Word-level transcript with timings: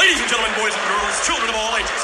Ladies 0.00 0.18
and 0.18 0.30
gentlemen, 0.30 0.56
boys 0.56 0.72
and 0.72 0.82
girls, 0.88 1.26
children 1.26 1.50
of 1.50 1.56
all 1.56 1.76
ages, 1.76 2.02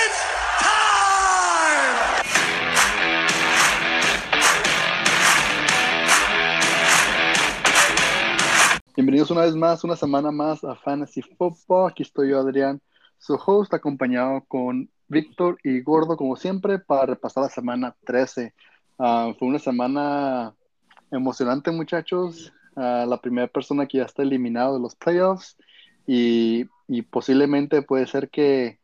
it's 0.00 0.20
time! 0.64 2.24
Bienvenidos 8.96 9.30
una 9.30 9.42
vez 9.42 9.54
más, 9.54 9.84
una 9.84 9.94
semana 9.94 10.30
más 10.30 10.64
a 10.64 10.74
Fantasy 10.74 11.20
Football. 11.20 11.90
Aquí 11.90 12.02
estoy 12.02 12.30
yo, 12.30 12.40
Adrián, 12.40 12.80
su 13.18 13.34
host, 13.34 13.74
acompañado 13.74 14.42
con 14.48 14.88
Víctor 15.08 15.58
y 15.62 15.82
Gordo, 15.82 16.16
como 16.16 16.36
siempre, 16.36 16.78
para 16.78 17.04
repasar 17.04 17.42
la 17.42 17.50
semana 17.50 17.94
13. 18.06 18.54
Ah, 18.98 19.34
fue 19.38 19.48
una 19.48 19.58
semana 19.58 20.54
emocionante, 21.10 21.70
muchachos. 21.70 22.54
La 22.76 23.18
primera 23.20 23.46
persona 23.48 23.86
que 23.86 23.98
ya 23.98 24.04
está 24.04 24.22
eliminado 24.22 24.74
de 24.74 24.80
los 24.80 24.94
playoffs 24.94 25.56
y, 26.06 26.66
y 26.88 27.02
posiblemente 27.02 27.82
puede 27.82 28.06
ser 28.06 28.30
que, 28.30 28.78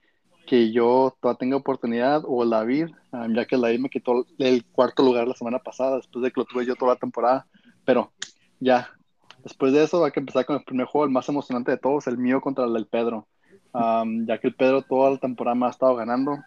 que 0.46 0.72
yo 0.72 1.16
todavía 1.20 1.38
tenga 1.38 1.56
oportunidad 1.56 2.22
o 2.26 2.44
la 2.44 2.58
David, 2.58 2.88
ah, 3.12 3.26
ya 3.30 3.46
que 3.46 3.56
la 3.56 3.68
David 3.68 3.80
me 3.80 3.88
quitó 3.88 4.26
el 4.38 4.64
cuarto 4.66 5.02
lugar 5.02 5.26
la 5.26 5.34
semana 5.34 5.60
pasada, 5.60 5.96
después 5.96 6.22
de 6.22 6.30
que 6.30 6.40
lo 6.40 6.44
tuve 6.44 6.66
yo 6.66 6.76
toda 6.76 6.94
la 6.94 7.00
temporada. 7.00 7.46
Pero 7.84 8.12
ya, 8.60 8.90
Después 9.46 9.72
de 9.72 9.84
eso 9.84 10.04
hay 10.04 10.10
que 10.10 10.18
empezar 10.18 10.44
con 10.44 10.56
el 10.56 10.64
primer 10.64 10.86
juego, 10.86 11.04
el 11.04 11.12
más 11.12 11.28
emocionante 11.28 11.70
de 11.70 11.78
todos, 11.78 12.08
el 12.08 12.18
mío 12.18 12.40
contra 12.40 12.64
el 12.64 12.72
del 12.72 12.86
Pedro. 12.86 13.28
Um, 13.72 14.26
ya 14.26 14.38
que 14.38 14.48
el 14.48 14.56
Pedro 14.56 14.82
toda 14.82 15.12
la 15.12 15.18
temporada 15.18 15.54
me 15.54 15.66
ha 15.66 15.70
estado 15.70 15.94
ganando. 15.94 16.38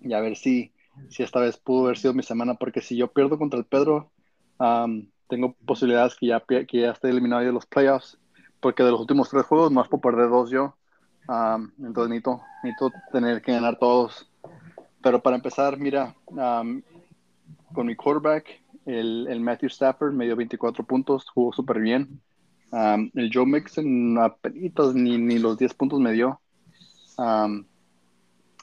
Y 0.00 0.12
a 0.12 0.20
ver 0.20 0.36
si, 0.36 0.70
si 1.08 1.24
esta 1.24 1.40
vez 1.40 1.56
pudo 1.56 1.86
haber 1.86 1.98
sido 1.98 2.14
mi 2.14 2.22
semana, 2.22 2.54
porque 2.54 2.80
si 2.80 2.96
yo 2.96 3.08
pierdo 3.08 3.38
contra 3.38 3.58
el 3.58 3.64
Pedro, 3.64 4.12
um, 4.60 5.08
tengo 5.28 5.54
posibilidades 5.64 6.14
que 6.16 6.26
ya, 6.26 6.40
que 6.40 6.80
ya 6.80 6.90
esté 6.90 7.08
eliminado 7.08 7.42
de 7.42 7.52
los 7.52 7.66
playoffs. 7.66 8.18
Porque 8.60 8.82
de 8.82 8.90
los 8.90 9.00
últimos 9.00 9.28
tres 9.28 9.44
juegos, 9.44 9.70
más 9.70 9.88
por 9.88 10.00
perder 10.00 10.28
dos 10.30 10.50
yo. 10.50 10.74
Um, 11.28 11.70
entonces 11.78 12.08
necesito, 12.08 12.42
necesito 12.62 12.92
tener 13.12 13.42
que 13.42 13.52
ganar 13.52 13.78
todos. 13.78 14.30
Pero 15.02 15.20
para 15.22 15.36
empezar, 15.36 15.76
mira, 15.78 16.14
um, 16.26 16.82
con 17.72 17.86
mi 17.86 17.96
quarterback, 17.96 18.62
el, 18.86 19.26
el, 19.28 19.40
Matthew 19.40 19.68
Stafford 19.68 20.12
me 20.12 20.24
dio 20.24 20.36
24 20.36 20.84
puntos, 20.84 21.28
jugó 21.28 21.52
súper 21.52 21.80
bien. 21.80 22.20
Um, 22.70 23.10
el 23.14 23.30
Joe 23.32 23.46
Mixon 23.46 24.18
apenas 24.18 24.94
ni, 24.94 25.18
ni 25.18 25.38
los 25.38 25.58
10 25.58 25.74
puntos 25.74 26.00
me 26.00 26.12
dio. 26.12 26.40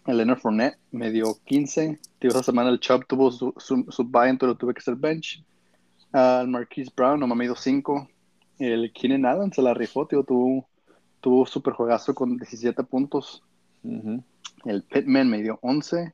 El 0.05 0.17
Leonard 0.17 0.39
Fournette 0.39 0.77
me 0.91 1.11
dio 1.11 1.37
15. 1.45 1.99
Tío, 2.19 2.31
semana 2.43 2.69
el 2.69 2.79
Chubb 2.79 3.05
tuvo 3.07 3.31
su, 3.31 3.53
su, 3.57 3.85
su 3.89 4.03
bye, 4.03 4.29
entonces 4.29 4.53
lo 4.53 4.57
tuve 4.57 4.73
que 4.73 4.79
hacer 4.79 4.95
bench. 4.95 5.43
El 6.13 6.47
Marquise 6.47 6.91
Brown 6.95 7.19
nomás 7.19 7.37
me 7.37 7.45
dio 7.45 7.55
5. 7.55 8.07
El 8.59 8.93
Keenan 8.93 9.25
Allen 9.25 9.51
se 9.51 9.61
la 9.61 9.73
rifó, 9.73 10.05
tío, 10.05 10.23
tuvo, 10.23 10.67
tuvo 11.19 11.45
súper 11.45 11.73
juegazo 11.73 12.13
con 12.13 12.37
17 12.37 12.83
puntos. 12.83 13.43
Uh 13.83 13.91
-huh. 13.91 14.23
El 14.65 14.83
Pittman 14.83 15.29
me 15.29 15.41
dio 15.41 15.59
11. 15.61 16.13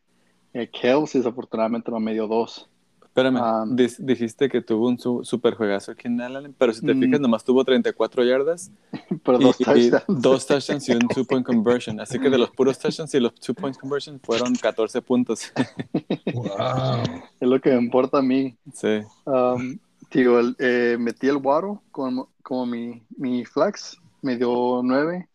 El 0.54 0.70
Kelsey 0.72 1.22
desafortunadamente 1.22 1.92
no 1.92 2.00
me 2.00 2.14
dio 2.14 2.28
2. 2.28 2.70
Espérame, 3.10 3.42
um, 3.42 3.76
dijiste 3.76 4.48
que 4.48 4.62
tuvo 4.62 4.88
un 4.88 5.00
su, 5.00 5.24
super 5.24 5.56
juegazo 5.56 5.92
aquí 5.92 6.08
en 6.08 6.22
Allen, 6.22 6.56
pero 6.58 6.72
si 6.72 6.86
te 6.86 6.94
mm, 6.94 7.00
fijas, 7.02 7.20
nomás 7.20 7.44
tuvo 7.44 7.66
34 7.66 8.24
yardas. 8.24 8.72
Pero 9.26 9.40
dos 9.40 9.60
y, 9.60 9.64
touchdowns. 9.64 10.04
Y 10.08 10.22
dos 10.22 10.46
touchdowns 10.46 10.88
y 10.88 10.92
un 10.94 11.00
two-point 11.14 11.46
conversion. 11.46 12.00
Así 12.00 12.20
que 12.20 12.30
de 12.30 12.38
los 12.38 12.52
puros 12.52 12.78
touchdowns 12.78 13.14
y 13.16 13.20
los 13.20 13.34
two-point 13.34 13.76
conversion 13.78 14.20
fueron 14.24 14.56
14 14.56 15.02
puntos. 15.02 15.52
wow. 16.34 17.04
Es 17.40 17.50
lo 17.50 17.60
que 17.60 17.72
me 17.72 17.78
importa 17.78 18.20
a 18.20 18.22
mí. 18.22 18.56
Sí. 18.74 19.02
Um, 19.26 19.80
tío, 20.10 20.40
el, 20.40 20.56
eh, 20.60 20.98
metí 21.00 21.28
el 21.28 21.38
guaro 21.38 21.82
como, 21.92 22.30
como 22.44 22.66
mi, 22.66 23.02
mi 23.18 23.46
flex, 23.46 23.98
me 24.22 24.36
dio 24.38 24.82
9. 24.84 25.28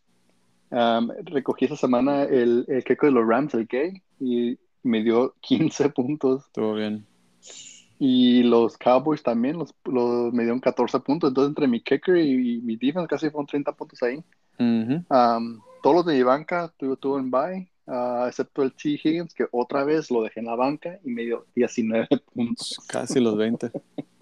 Um, 0.71 1.11
recogí 1.27 1.67
esa 1.67 1.77
semana 1.77 2.25
el, 2.25 2.65
el 2.69 2.83
queco 2.83 3.07
de 3.07 3.13
los 3.13 3.27
Rams, 3.27 3.55
el 3.55 3.67
gay, 3.67 4.03
y 4.21 4.59
me 4.83 5.03
dio 5.03 5.35
15 5.41 5.91
puntos. 5.91 6.47
Estuvo 6.47 6.75
bien. 6.75 7.07
Y 7.99 8.43
los 8.43 8.77
Cowboys 8.77 9.23
también 9.23 9.57
los, 9.57 9.73
los, 9.85 10.33
me 10.33 10.43
dieron 10.43 10.61
14 10.61 11.01
puntos. 11.01 11.29
Entonces, 11.29 11.51
entre 11.51 11.69
mi 11.69 11.81
kicker 11.81 12.17
y, 12.17 12.57
y 12.57 12.61
mi 12.61 12.77
defense 12.77 13.09
casi 13.09 13.31
fueron 13.31 13.47
30 13.47 13.73
puntos 13.73 14.03
ahí. 14.03 14.17
Uh 14.59 14.63
-huh. 14.63 15.37
um, 15.39 15.61
todos 15.83 15.97
los 15.97 16.07
de 16.07 16.15
mi 16.15 16.23
banca 16.23 16.73
tuve, 16.77 16.97
tuve 16.97 17.21
en 17.21 17.31
bye, 17.31 17.69
uh, 17.87 18.27
excepto 18.27 18.63
el 18.63 18.73
T. 18.73 18.91
Higgins, 18.91 19.35
que 19.35 19.47
otra 19.53 19.85
vez 19.85 20.11
lo 20.11 20.23
dejé 20.23 20.41
en 20.41 20.47
la 20.47 20.57
banca 20.57 20.99
y 21.05 21.11
me 21.11 21.23
dio 21.23 21.47
19 21.55 22.09
puntos. 22.35 22.81
Casi 22.89 23.21
los 23.21 23.37
20. 23.37 23.71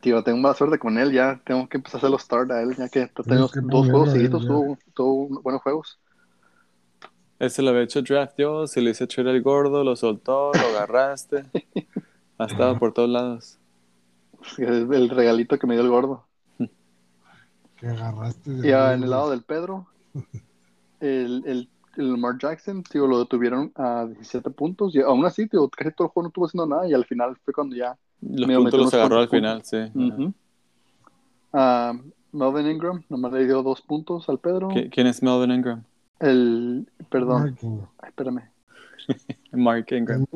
Tío, 0.00 0.22
tengo 0.22 0.38
más 0.38 0.56
suerte 0.56 0.78
con 0.78 0.98
él 0.98 1.12
ya. 1.12 1.40
Tengo 1.44 1.68
que 1.68 1.78
empezar 1.78 1.96
a 1.96 1.98
hacer 1.98 2.10
los 2.10 2.22
start 2.22 2.50
a 2.52 2.62
él, 2.62 2.76
ya 2.76 2.88
que 2.88 3.08
tenemos 3.08 3.52
dos 3.52 3.90
juegos 3.90 4.12
seguidos, 4.12 4.46
tuvo, 4.46 4.78
tuvo 4.94 5.40
buenos 5.42 5.62
juegos. 5.62 5.98
Ese 7.38 7.62
lo 7.62 7.70
había 7.70 7.82
hecho 7.82 8.02
draft 8.02 8.34
yo, 8.36 8.66
se 8.66 8.82
le 8.82 8.90
hice 8.90 9.06
trade 9.06 9.30
al 9.30 9.42
gordo, 9.42 9.82
lo 9.82 9.96
soltó, 9.96 10.52
lo 10.52 10.76
agarraste. 10.76 11.46
ha 12.38 12.44
estado 12.44 12.78
por 12.78 12.92
todos 12.92 13.08
lados. 13.08 13.58
El 14.58 15.08
regalito 15.08 15.58
que 15.58 15.66
me 15.66 15.74
dio 15.74 15.82
el 15.82 15.90
gordo. 15.90 16.26
Que 17.76 17.88
agarraste. 17.88 18.50
Y 18.50 18.70
en 18.70 19.02
el 19.02 19.10
lado 19.10 19.30
del 19.30 19.42
Pedro, 19.42 19.86
el, 21.00 21.42
el, 21.46 21.46
el 21.46 21.68
Lamar 21.96 22.38
Jackson, 22.38 22.82
tío, 22.82 23.06
lo 23.06 23.18
detuvieron 23.18 23.72
a 23.74 24.06
17 24.06 24.50
puntos. 24.50 24.94
Y 24.94 25.00
aún 25.00 25.24
así, 25.24 25.48
tío, 25.48 25.68
casi 25.68 25.90
todo 25.92 26.06
el 26.06 26.12
juego 26.12 26.24
no 26.24 26.28
estuvo 26.28 26.46
haciendo 26.46 26.66
nada. 26.66 26.88
Y 26.88 26.94
al 26.94 27.04
final 27.04 27.36
fue 27.44 27.52
cuando 27.52 27.76
ya. 27.76 27.96
Los 28.20 28.46
puntos 28.46 28.80
los 28.80 28.94
agarró 28.94 29.18
al 29.18 29.28
final, 29.28 29.64
sí. 29.64 29.76
Uh 29.94 30.32
-huh. 31.52 31.94
uh, 31.94 32.12
Melvin 32.32 32.70
Ingram, 32.70 33.02
nomás 33.08 33.32
le 33.32 33.46
dio 33.46 33.62
dos 33.62 33.80
puntos 33.82 34.28
al 34.28 34.38
Pedro. 34.38 34.68
¿Quién 34.90 35.06
es 35.06 35.22
Melvin 35.22 35.50
Ingram? 35.50 35.82
El, 36.20 36.86
perdón, 37.08 37.56
Ay, 37.98 38.08
espérame. 38.08 38.42
Mark 39.52 39.86
Ingram. 39.90 40.26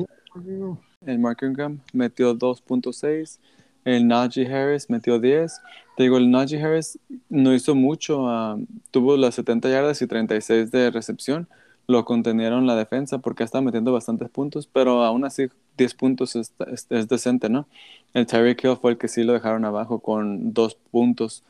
El 1.05 1.19
Mark 1.19 1.37
Ingram 1.43 1.79
metió 1.93 2.33
2.6. 2.33 3.39
El 3.85 4.07
Najee 4.07 4.53
Harris 4.53 4.89
metió 4.89 5.19
10. 5.19 5.61
Te 5.95 6.03
digo, 6.03 6.17
el 6.17 6.29
Najee 6.29 6.61
Harris 6.61 6.99
no 7.29 7.53
hizo 7.53 7.75
mucho. 7.75 8.23
Uh, 8.23 8.65
tuvo 8.91 9.15
las 9.15 9.35
70 9.35 9.69
yardas 9.69 10.01
y 10.01 10.07
36 10.07 10.71
de 10.71 10.91
recepción. 10.91 11.47
Lo 11.87 12.03
contenieron 12.03 12.67
la 12.67 12.75
defensa 12.75 13.19
porque 13.19 13.43
estaba 13.43 13.61
metiendo 13.61 13.93
bastantes 13.93 14.29
puntos, 14.29 14.67
pero 14.67 15.03
aún 15.03 15.23
así 15.23 15.47
10 15.77 15.93
puntos 15.93 16.35
es, 16.35 16.51
es, 16.71 16.87
es 16.89 17.07
decente, 17.07 17.47
¿no? 17.47 17.67
El 18.13 18.25
Tyreek 18.25 18.63
Hill 18.63 18.77
fue 18.81 18.91
el 18.91 18.97
que 18.97 19.07
sí 19.07 19.23
lo 19.23 19.33
dejaron 19.33 19.63
abajo 19.63 19.99
con 19.99 20.53
2 20.53 20.75
puntos. 20.91 21.43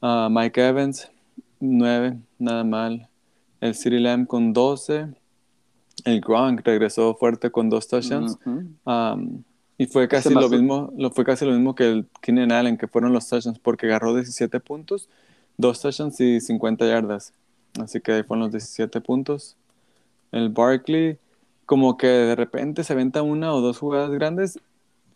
Uh, 0.00 0.28
Mike 0.30 0.66
Evans, 0.66 1.10
9, 1.60 2.16
nada 2.38 2.64
mal 2.64 3.08
el 3.60 3.74
City 3.74 3.98
Lamb 3.98 4.26
con 4.26 4.52
12, 4.52 5.08
el 6.04 6.20
Gronk 6.20 6.60
regresó 6.64 7.14
fuerte 7.14 7.50
con 7.50 7.68
dos 7.68 7.88
touchdowns. 7.88 8.38
Uh 8.44 8.50
-huh. 8.50 9.14
um, 9.14 9.42
y 9.78 9.86
fue 9.86 10.08
casi 10.08 10.32
lo 10.32 10.48
mismo, 10.48 10.92
lo, 10.96 11.10
fue 11.10 11.24
casi 11.24 11.44
lo 11.44 11.52
mismo 11.52 11.74
que 11.74 11.84
el 11.90 12.06
Keenan 12.22 12.52
Allen, 12.52 12.78
que 12.78 12.88
fueron 12.88 13.12
los 13.12 13.28
touchdowns, 13.28 13.58
porque 13.58 13.86
agarró 13.86 14.14
17 14.14 14.60
puntos, 14.60 15.08
dos 15.56 15.80
touchdowns 15.80 16.20
y 16.20 16.40
50 16.40 16.86
yardas. 16.86 17.32
Así 17.80 18.00
que 18.00 18.12
ahí 18.12 18.22
fueron 18.22 18.44
los 18.44 18.52
17 18.52 19.00
puntos. 19.00 19.56
El 20.32 20.48
Barkley, 20.48 21.18
como 21.66 21.96
que 21.96 22.06
de 22.06 22.34
repente 22.34 22.84
se 22.84 22.92
aventa 22.92 23.22
una 23.22 23.52
o 23.52 23.60
dos 23.60 23.78
jugadas 23.78 24.10
grandes 24.10 24.58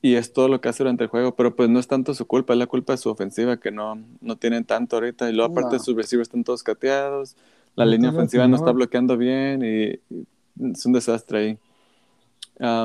y 0.02 0.14
es 0.14 0.32
todo 0.32 0.48
lo 0.48 0.60
que 0.60 0.68
hace 0.68 0.82
durante 0.82 1.04
el 1.04 1.10
juego, 1.10 1.34
pero 1.34 1.54
pues 1.54 1.68
no 1.68 1.78
es 1.78 1.88
tanto 1.88 2.14
su 2.14 2.26
culpa, 2.26 2.52
es 2.52 2.58
la 2.58 2.66
culpa 2.66 2.92
de 2.92 2.98
su 2.98 3.10
ofensiva, 3.10 3.58
que 3.58 3.70
no, 3.70 3.98
no 4.20 4.36
tienen 4.36 4.64
tanto 4.64 4.96
ahorita. 4.96 5.30
Y 5.30 5.32
luego 5.32 5.52
aparte 5.52 5.76
no. 5.76 5.82
sus 5.82 5.96
receivers 5.96 6.28
están 6.28 6.44
todos 6.44 6.62
cateados 6.62 7.36
la 7.76 7.84
no 7.84 7.90
línea 7.92 8.10
ofensiva 8.10 8.48
no 8.48 8.56
está 8.56 8.72
bloqueando 8.72 9.16
bien 9.16 9.62
y, 9.62 10.00
y 10.14 10.26
es 10.72 10.84
un 10.86 10.92
desastre 10.92 11.38
ahí. 11.38 11.58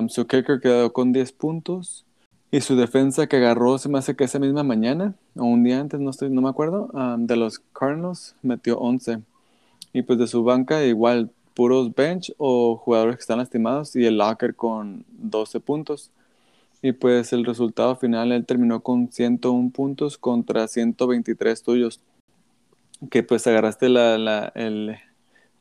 Su 0.07 0.25
kicker 0.25 0.59
quedó 0.61 0.93
con 0.93 1.11
10 1.11 1.31
puntos 1.33 2.05
y 2.51 2.61
su 2.61 2.75
defensa 2.75 3.27
que 3.27 3.37
agarró 3.37 3.77
se 3.77 3.89
me 3.89 3.97
hace 3.99 4.15
que 4.15 4.23
esa 4.23 4.39
misma 4.39 4.63
mañana 4.63 5.13
o 5.35 5.43
un 5.43 5.63
día 5.63 5.79
antes, 5.79 5.99
no, 5.99 6.09
estoy, 6.11 6.29
no 6.29 6.41
me 6.41 6.49
acuerdo, 6.49 6.89
de 7.17 7.35
los 7.35 7.59
Cardinals 7.73 8.35
metió 8.41 8.77
11. 8.77 9.19
Y 9.91 10.01
pues 10.03 10.19
de 10.19 10.27
su 10.27 10.43
banca 10.43 10.83
igual 10.85 11.31
puros 11.53 11.93
bench 11.93 12.33
o 12.37 12.77
jugadores 12.77 13.15
que 13.15 13.21
están 13.21 13.39
lastimados 13.39 13.95
y 13.95 14.05
el 14.05 14.17
locker 14.17 14.55
con 14.55 15.05
12 15.09 15.59
puntos. 15.59 16.11
Y 16.81 16.91
pues 16.91 17.33
el 17.33 17.45
resultado 17.45 17.95
final 17.95 18.31
él 18.31 18.45
terminó 18.45 18.81
con 18.81 19.11
101 19.11 19.71
puntos 19.71 20.17
contra 20.17 20.67
123 20.67 21.63
tuyos 21.63 21.99
que 23.09 23.23
pues 23.23 23.45
agarraste 23.47 23.89
la, 23.89 24.17
la, 24.17 24.51
el, 24.55 24.95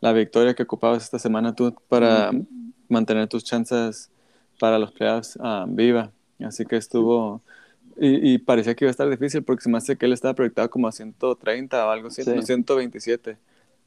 la 0.01 0.13
victoria 0.13 0.55
que 0.55 0.63
ocupabas 0.63 1.03
esta 1.05 1.19
semana 1.19 1.55
tú 1.55 1.75
para. 1.89 2.31
Mantener 2.95 3.29
tus 3.29 3.45
chances 3.45 4.11
para 4.59 4.79
los 4.79 4.91
playoffs 4.93 5.37
uh, 5.37 5.67
viva. 5.67 6.11
Así 6.41 6.65
que 6.65 6.77
estuvo... 6.77 7.41
Y, 7.97 8.33
y, 8.35 8.39
parecía 8.39 8.75
que 8.75 8.85
iba 8.85 8.91
a 8.91 8.97
estar 8.97 9.09
difícil 9.09 9.45
porque 9.45 9.63
se 9.63 9.69
me 9.71 9.79
hace 9.79 9.97
que 9.97 10.07
él 10.07 10.13
estaba 10.13 10.35
proyectado 10.35 10.69
como 10.69 10.89
a 10.89 10.93
130 10.93 11.87
o 11.87 11.91
algo 11.91 12.09
así, 12.09 12.25
sí. 12.25 12.43
127. 12.43 13.37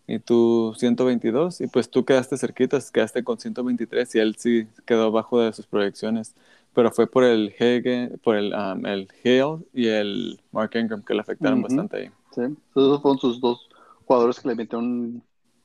Y 0.08 0.20
tú 0.20 0.74
122. 0.78 1.60
Y 1.60 1.68
pues 1.68 1.90
tú 1.90 2.06
quedaste 2.06 2.38
cerquitas, 2.38 2.90
quedaste 2.90 3.22
con 3.26 3.38
123 3.38 4.16
y 4.16 4.20
él 4.20 4.36
sí 4.38 4.66
quedó 4.86 5.12
bajo 5.12 5.42
de 5.42 5.52
sus 5.52 5.66
proyecciones. 5.68 6.34
pero 6.74 6.92
fue 6.92 7.08
por 7.08 7.24
el 7.26 7.54
Hagen, 7.60 8.20
por 8.24 8.36
el, 8.38 8.54
um, 8.54 8.86
el 8.86 9.10
Hale 9.26 9.58
y 9.74 9.88
el 9.88 10.40
Mark 10.52 10.72
Ingram 10.76 11.02
que 11.04 11.14
le 11.14 11.22
afectaron 11.22 11.60
Ujú. 11.60 11.64
bastante 11.68 11.98
ahí. 11.98 12.10
Sí, 12.34 12.42
esos 12.76 13.02
fueron 13.02 13.18
sus 13.20 13.42
dos 13.42 13.68
jugadores 14.06 14.40
que 14.40 14.48
le 14.48 14.56
metieron. 14.56 15.22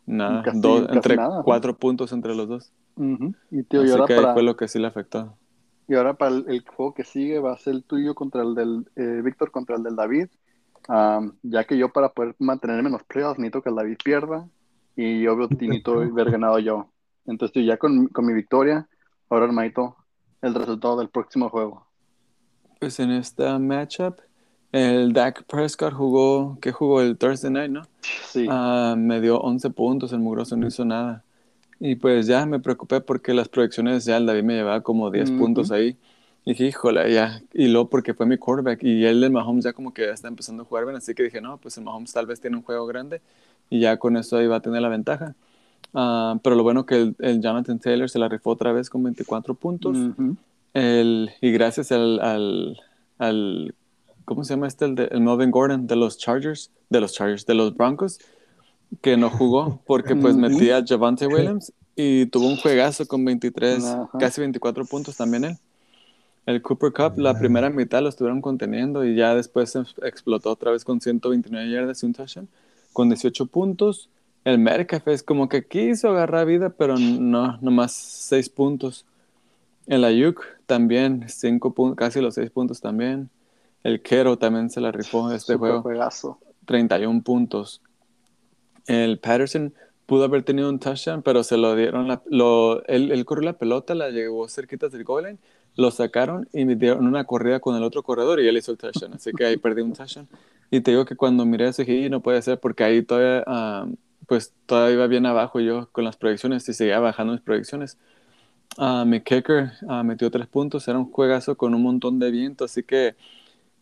Nada, 0.07 0.43
Casi- 0.43 0.61
dos- 0.61 0.87
casi 0.87 0.97
entre 0.97 1.17
nada, 1.17 1.43
cuatro 1.45 1.77
puntos 1.77 2.11
entre 2.13 2.35
los 2.35 2.49
dos. 2.49 2.73
Y, 3.51 3.63
tío, 3.65 3.85
y 3.85 3.91
Así 3.91 3.93
ahora 3.93 4.07
que 4.07 4.15
para, 4.15 4.33
fue 4.33 4.43
lo 4.43 4.57
que 4.57 4.69
sí 4.69 4.79
le 4.79 4.87
afectó. 4.89 5.39
y 5.89 5.95
ahora 5.95 6.15
para 6.15 6.33
el, 6.37 6.45
el 6.49 6.65
juego 6.67 6.95
que 6.95 7.05
sigue 7.05 7.39
va 7.39 7.53
a 7.53 7.59
ser 7.59 7.75
el 7.75 7.85
tuyo 7.85 8.15
contra 8.15 8.43
el 8.43 8.55
del 8.55 8.87
eh, 8.97 9.21
Víctor 9.25 9.51
contra 9.51 9.77
el 9.77 9.83
del 9.83 9.97
David. 9.97 10.29
Ya 11.43 11.65
que 11.65 11.77
yo 11.79 11.93
para 11.93 12.11
poder 12.13 12.35
mantenerme 12.39 12.89
en 12.89 12.93
los 12.95 13.05
playoffs 13.05 13.39
necesito 13.39 13.63
que 13.63 13.71
el 13.71 13.77
David 13.77 13.99
pierda 14.05 14.49
y 14.97 15.23
yo 15.23 15.37
necesito 15.51 16.01
haber 16.01 16.31
ganado 16.31 16.59
yo. 16.59 16.93
Entonces 17.27 17.53
tío, 17.55 17.63
ya 17.63 17.77
con, 17.79 18.09
con 18.09 18.27
mi 18.27 18.33
victoria, 18.35 18.89
ahora 19.31 19.47
hermanito, 19.47 19.97
el 20.43 20.55
resultado 20.55 20.99
del 20.99 21.09
próximo 21.09 21.49
juego. 21.51 21.87
Pues 22.81 22.99
en 22.99 23.13
esta 23.13 23.59
matchup, 23.59 24.21
el 24.73 25.13
Dak 25.13 25.45
Prescott 25.47 25.95
jugó, 25.95 26.59
que 26.61 26.73
jugó 26.73 27.01
el 27.01 27.17
Thursday 27.17 27.51
night, 27.51 27.71
¿no? 27.71 27.83
Sí. 28.25 28.47
Ah, 28.51 28.95
me 28.99 29.21
dio 29.21 29.39
11 29.41 29.71
puntos, 29.71 30.13
el 30.13 30.19
mugroso 30.19 30.57
no 30.57 30.67
hizo 30.67 30.85
nada. 30.85 31.25
Y 31.85 31.97
pues 31.97 32.29
ya 32.29 32.47
me 32.47 32.61
preocupé 32.61 33.01
porque 33.01 33.35
las 33.35 33.49
proyecciones 33.49 34.05
ya 34.05 34.17
el 34.17 34.25
David 34.27 34.45
me 34.45 34.55
llevaba 34.55 34.83
como 34.83 35.11
10 35.11 35.31
Ujú. 35.31 35.39
puntos 35.41 35.73
ahí. 35.73 35.97
Y 36.45 36.51
dije, 36.53 36.67
híjole, 36.67 37.13
ya. 37.13 37.43
Y 37.53 37.67
luego 37.67 37.89
porque 37.91 38.15
fue 38.15 38.25
mi 38.25 38.37
quarterback 38.39 38.85
y 38.85 39.05
él, 39.05 39.23
el 39.25 39.31
Mahomes, 39.33 39.65
ya 39.65 39.73
como 39.73 39.93
que 39.93 40.03
ya 40.07 40.13
está 40.13 40.29
empezando 40.29 40.63
a 40.63 40.67
jugar 40.67 40.85
bien. 40.85 40.97
Así 40.97 41.13
que 41.13 41.25
dije, 41.25 41.41
no, 41.41 41.57
pues 41.59 41.77
el 41.79 41.83
Mahomes 41.85 42.13
tal 42.13 42.27
vez 42.27 42.41
tiene 42.41 42.57
un 42.57 42.63
juego 42.63 42.87
grande 42.87 43.21
y 43.69 43.81
ya 43.81 43.97
con 43.97 44.17
eso 44.17 44.37
ahí 44.37 44.47
va 44.47 44.57
a 44.57 44.61
tener 44.61 44.81
la 44.81 44.89
ventaja. 44.89 45.35
Ah, 45.93 46.39
pero 46.45 46.55
lo 46.55 46.63
bueno 46.63 46.87
que 46.87 46.95
el, 47.03 47.17
el 47.19 47.41
Jonathan 47.43 47.81
Taylor 47.81 48.09
se 48.09 48.21
la 48.21 48.29
rifó 48.29 48.51
otra 48.51 48.73
vez 48.73 48.89
con 48.89 49.03
24 49.03 49.55
puntos. 49.55 49.99
El, 50.75 51.31
y 51.41 51.51
gracias 51.51 51.91
al, 51.91 52.21
al, 52.21 52.81
al- 53.19 53.75
¿cómo 54.25 54.45
se 54.45 54.55
llama 54.55 54.69
este? 54.69 54.85
El, 54.85 54.95
de- 54.95 55.09
el 55.11 55.21
Melvin 55.21 55.51
Gordon 55.51 55.87
de 55.89 55.97
los 55.97 56.17
Chargers, 56.17 56.71
de 56.91 57.01
los 57.01 57.13
Chargers, 57.13 57.45
de 57.45 57.55
los 57.55 57.75
Broncos, 57.77 58.21
que 59.01 59.17
no 59.17 59.31
jugó 59.31 59.81
porque 59.87 60.15
pues 60.15 60.37
metía 60.37 60.79
a 60.79 60.85
Javante 60.87 61.27
Williams 61.27 61.73
y 61.97 62.27
tuvo 62.27 62.49
un 62.49 62.57
juegazo 62.57 63.07
con 63.07 63.25
23, 63.25 63.85
Ajá. 63.85 64.09
casi 64.19 64.41
24 64.41 64.85
puntos 64.85 65.17
también 65.17 65.45
él. 65.45 65.59
El 66.45 66.61
Cooper 66.61 66.93
Cup, 66.93 67.19
la 67.19 67.39
primera 67.39 67.71
mitad 67.71 68.03
lo 68.03 68.09
estuvieron 68.09 68.41
conteniendo 68.41 69.05
y 69.05 69.15
ya 69.15 69.35
después 69.35 69.77
explotó 70.03 70.51
otra 70.51 70.73
vez 70.73 70.85
con 70.85 71.01
129 71.01 71.71
yardas 71.71 72.03
y 72.03 72.07
un 72.07 72.13
touchdown, 72.15 72.49
con 72.93 73.09
18 73.09 73.47
puntos. 73.47 74.09
El 74.45 74.59
Metcalf 74.59 75.07
es 75.07 75.23
como 75.23 75.49
que 75.49 75.65
quiso 75.65 76.09
agarrar 76.09 76.47
vida, 76.47 76.71
pero 76.71 76.99
no, 76.99 77.59
nomás 77.61 77.93
6 77.93 78.49
puntos. 78.49 79.07
El 79.87 80.05
Ayuk 80.05 80.45
también, 80.67 81.27
cinco 81.29 81.73
casi 81.95 82.21
los 82.21 82.35
6 82.35 82.51
puntos 82.51 82.81
también. 82.81 83.31
El 83.85 84.03
Kero 84.03 84.37
también 84.37 84.69
se 84.69 84.81
la 84.81 84.91
rifó 84.91 85.31
este 85.31 85.53
Super 85.53 85.59
juego, 85.59 85.83
juegazo. 85.83 86.39
31 86.67 87.23
puntos. 87.23 87.81
El 88.87 89.19
Patterson 89.19 89.75
pudo 90.07 90.25
haber 90.25 90.43
tenido 90.43 90.69
un 90.69 90.79
touchdown, 90.79 91.23
pero 91.23 91.43
se 91.45 91.57
lo 91.57 91.75
dieron, 91.77 92.09
la- 92.09 92.23
lo, 92.27 92.85
él, 92.87 93.25
corrió 93.25 93.45
la 93.47 93.59
pelota, 93.59 93.95
la 93.95 94.11
llevó 94.11 94.49
cerquita 94.49 94.89
del 94.89 95.05
goal 95.05 95.25
line, 95.25 95.39
lo 95.77 95.91
sacaron 95.91 96.49
y 96.53 96.65
me 96.65 96.77
dieron 96.77 97.07
una 97.07 97.25
corrida 97.25 97.61
con 97.61 97.77
el 97.77 97.83
otro 97.85 98.03
corredor 98.03 98.41
y 98.41 98.49
él 98.49 98.57
hizo 98.57 98.73
el 98.73 98.79
touchdown, 98.79 99.15
así 99.15 99.33
que 99.35 99.45
ahí 99.47 99.57
perdí 99.57 99.83
un 99.83 99.93
touchdown. 99.93 100.29
Y 100.71 100.81
te 100.81 100.91
digo 100.91 101.05
que 101.05 101.17
cuando 101.17 101.45
miré 101.47 101.69
eso 101.69 101.83
dije, 101.83 101.95
"Y 101.95 102.11
no 102.11 102.21
puede 102.23 102.43
ser 102.43 102.59
porque 102.61 102.85
ahí 102.85 103.03
todavía, 103.03 103.45
ah, 103.47 103.87
pues 104.27 104.55
todavía 104.67 104.95
iba 104.95 105.07
bien 105.07 105.27
abajo 105.27 105.61
yo 105.61 105.89
con 105.93 106.05
las 106.05 106.17
proyecciones 106.17 106.69
y 106.69 106.75
seguía 106.75 106.99
bajando 107.01 107.33
mis 107.35 107.43
proyecciones. 107.43 107.99
Ah, 108.79 109.05
mi 109.07 109.21
kicker 109.21 109.73
ah, 109.89 110.03
metió 110.03 110.31
tres 110.31 110.47
puntos, 110.47 110.89
era 110.89 110.99
un 110.99 111.11
juegazo 111.11 111.57
con 111.57 111.75
un 111.75 111.83
montón 111.83 112.19
de 112.19 112.31
viento, 112.31 112.65
así 112.65 112.83
que 112.83 113.15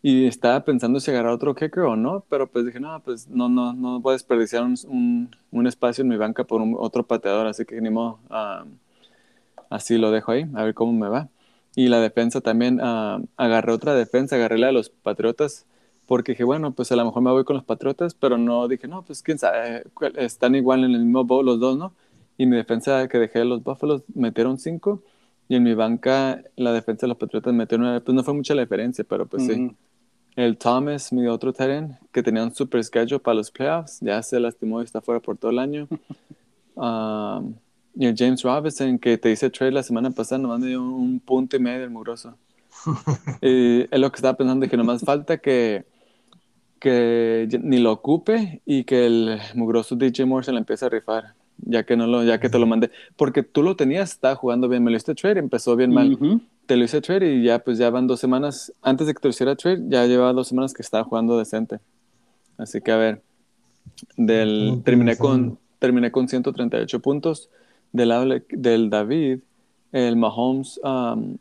y 0.03 0.27
estaba 0.27 0.65
pensando 0.65 1.01
si 1.01 1.11
agarrar 1.11 1.33
otro 1.33 1.55
kicker 1.55 1.85
o 1.85 1.97
no, 1.97 2.25
pero 2.29 2.51
pues 2.51 2.65
dije, 2.67 2.81
no, 2.81 3.01
pues 3.03 3.29
no, 3.29 3.49
no, 3.49 3.73
no 3.75 4.01
voy 4.01 4.13
a 4.13 4.15
desperdiciar 4.15 4.63
un, 4.65 4.77
un, 4.89 5.37
un 5.51 5.67
espacio 5.67 6.03
en 6.03 6.09
mi 6.09 6.17
banca 6.17 6.45
por 6.45 6.63
un, 6.63 6.77
otro 6.79 7.07
pateador, 7.07 7.47
así 7.47 7.65
que 7.67 7.81
ni 7.81 7.91
modo, 7.91 8.19
ah, 8.31 8.65
así 9.71 9.99
lo 9.99 10.11
dejo 10.11 10.33
ahí, 10.33 10.47
a 10.55 10.65
ver 10.65 10.75
cómo 10.75 10.93
me 10.93 11.09
va. 11.09 11.29
Y 11.77 11.89
la 11.89 12.01
defensa 12.01 12.41
también, 12.41 12.81
ah, 12.83 13.21
agarré 13.37 13.73
otra 13.73 13.95
defensa, 13.95 14.37
agarré 14.37 14.59
la 14.59 14.69
de 14.69 14.73
los 14.73 14.91
Patriotas, 14.91 15.67
porque 16.07 16.33
dije, 16.33 16.45
bueno, 16.45 16.73
pues 16.73 16.91
a 16.93 16.97
lo 16.97 17.05
mejor 17.05 17.23
me 17.23 17.31
voy 17.31 17.45
con 17.45 17.57
los 17.57 17.65
Patriotas, 17.65 18.15
pero 18.15 18.39
no 18.39 18.67
dije, 18.69 18.89
no, 18.89 19.03
pues 19.03 19.23
quién 19.23 19.39
sabe, 19.39 19.85
están 20.17 20.55
igual 20.55 20.85
en 20.85 20.93
el 20.93 21.05
mismo 21.05 21.25
bowl 21.25 21.47
los 21.47 21.61
dos, 21.61 21.77
¿no? 21.79 21.95
Y 22.37 22.47
mi 22.47 22.57
defensa 22.57 23.07
que 23.09 23.19
dejé 23.19 23.41
de 23.41 23.45
los 23.45 23.63
Buffaloes 23.63 24.03
metieron 24.15 24.59
cinco, 24.59 25.03
y 25.51 25.57
en 25.57 25.65
mi 25.65 25.75
banca 25.75 26.45
la 26.55 26.73
defensa 26.73 27.07
de 27.07 27.09
los 27.09 27.17
Patriotas 27.19 27.53
metieron 27.53 27.85
nueve, 27.85 28.01
pues 28.03 28.15
no 28.15 28.23
fue 28.23 28.35
mucha 28.35 28.55
la 28.55 28.63
diferencia, 28.63 29.03
pero 29.03 29.27
pues 29.27 29.47
sí. 29.47 29.77
El 30.37 30.57
Thomas, 30.57 31.13
mi 31.13 31.27
otro 31.27 31.53
tight 31.53 31.91
que 32.13 32.23
tenía 32.23 32.45
un 32.45 32.55
super 32.55 32.85
schedule 32.85 33.19
para 33.19 33.35
los 33.35 33.51
playoffs, 33.51 33.99
ya 34.01 34.23
se 34.23 34.39
lastimó 34.39 34.81
y 34.81 34.85
está 34.85 35.01
fuera 35.01 35.21
por 35.21 35.37
todo 35.37 35.51
el 35.51 35.59
año. 35.59 35.89
Um, 36.77 37.57
y 37.95 38.07
el 38.07 38.15
James 38.17 38.43
Robinson, 38.43 38.99
que 38.99 39.19
te 39.19 39.31
hice 39.31 39.51
trade 39.51 39.73
la 39.73 39.83
semana 39.83 40.11
pasada, 40.13 40.41
nomás 40.41 40.61
me 40.61 40.69
dio 40.69 40.83
un 40.83 41.21
punto 41.21 41.57
y 41.57 41.61
medio 41.61 41.85
el 41.85 41.91
mugroso. 41.91 42.39
y 43.43 43.81
es 43.83 44.01
lo 44.01 44.11
que 44.11 44.17
estaba 44.17 44.39
pensando, 44.39 44.67
que 44.67 44.77
nomás 44.79 45.03
falta 45.03 45.37
que, 45.39 45.85
que 46.79 47.49
ni 47.63 47.79
lo 47.81 47.93
ocupe 47.93 48.63
y 48.65 48.85
que 48.85 49.05
el 49.05 49.41
mugroso 49.55 49.95
DJ 49.95 50.25
Moore 50.25 50.47
se 50.47 50.53
la 50.53 50.61
empiece 50.61 50.87
a 50.87 50.89
rifar, 50.89 51.35
ya 51.63 51.85
que, 51.85 51.97
no 51.97 52.07
lo, 52.07 52.25
ya 52.25 52.41
que 52.41 52.49
te 52.49 52.59
lo 52.59 52.67
mandé. 52.67 52.91
Porque 53.17 53.43
tú 53.43 53.63
lo 53.63 53.77
tenías, 53.77 54.13
estaba 54.13 54.35
jugando 54.35 54.69
bien, 54.69 54.85
me 54.85 54.91
lo 54.91 54.97
hiciste 54.97 55.15
trade, 55.15 55.41
empezó 55.41 55.77
bien 55.77 55.93
mal 55.93 56.19
te 56.71 56.77
lo 56.77 56.85
hice 56.85 57.01
trade 57.01 57.35
y 57.35 57.43
ya 57.43 57.59
pues 57.59 57.79
ya 57.79 57.91
van 57.91 58.07
dos 58.07 58.21
semanas, 58.21 58.73
antes 58.81 59.09
de 59.09 59.13
que 59.13 59.19
te 59.19 59.27
lo 59.27 59.31
hiciera 59.31 59.57
trade, 59.57 59.83
ya 59.89 60.07
llevaba 60.07 60.33
dos 60.33 60.47
semanas 60.47 60.73
que 60.73 60.83
estaba 60.83 61.03
jugando 61.03 61.37
decente. 61.37 61.81
Así 62.59 62.81
que 62.81 62.93
a 62.93 62.97
ver, 62.97 63.23
del, 64.17 64.69
Estuvo 64.69 64.83
terminé, 64.85 65.17
con, 65.17 65.59
terminé 65.81 66.13
con 66.13 66.29
138 66.29 67.01
puntos. 67.01 67.51
Del 67.91 68.45
del 68.51 68.89
David, 68.89 69.41
el 69.91 70.15
Mahomes 70.15 70.81
um, 70.85 71.39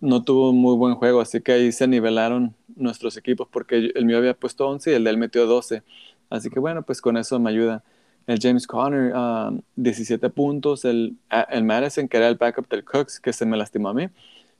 no 0.00 0.22
tuvo 0.22 0.52
muy 0.52 0.76
buen 0.76 0.94
juego, 0.94 1.20
así 1.20 1.40
que 1.40 1.50
ahí 1.50 1.72
se 1.72 1.88
nivelaron 1.88 2.54
nuestros 2.76 3.16
equipos 3.16 3.48
porque 3.50 3.90
el 3.92 4.04
mío 4.04 4.18
había 4.18 4.34
puesto 4.34 4.68
11 4.68 4.92
y 4.92 4.94
el 4.94 5.02
de 5.02 5.10
él 5.10 5.18
metió 5.18 5.44
12. 5.46 5.82
Así 6.30 6.50
que 6.50 6.60
bueno, 6.60 6.84
pues 6.84 7.00
con 7.00 7.16
eso 7.16 7.40
me 7.40 7.50
ayuda. 7.50 7.82
El 8.26 8.38
James 8.40 8.66
Conner, 8.66 9.12
um, 9.14 9.60
17 9.76 10.28
puntos. 10.30 10.84
El, 10.84 11.16
el 11.50 11.64
Madison, 11.64 12.08
que 12.08 12.16
era 12.16 12.28
el 12.28 12.36
backup 12.36 12.68
del 12.68 12.84
Cooks, 12.84 13.20
que 13.20 13.32
se 13.32 13.44
me 13.46 13.56
lastimó 13.56 13.88
a 13.90 13.94
mí, 13.94 14.08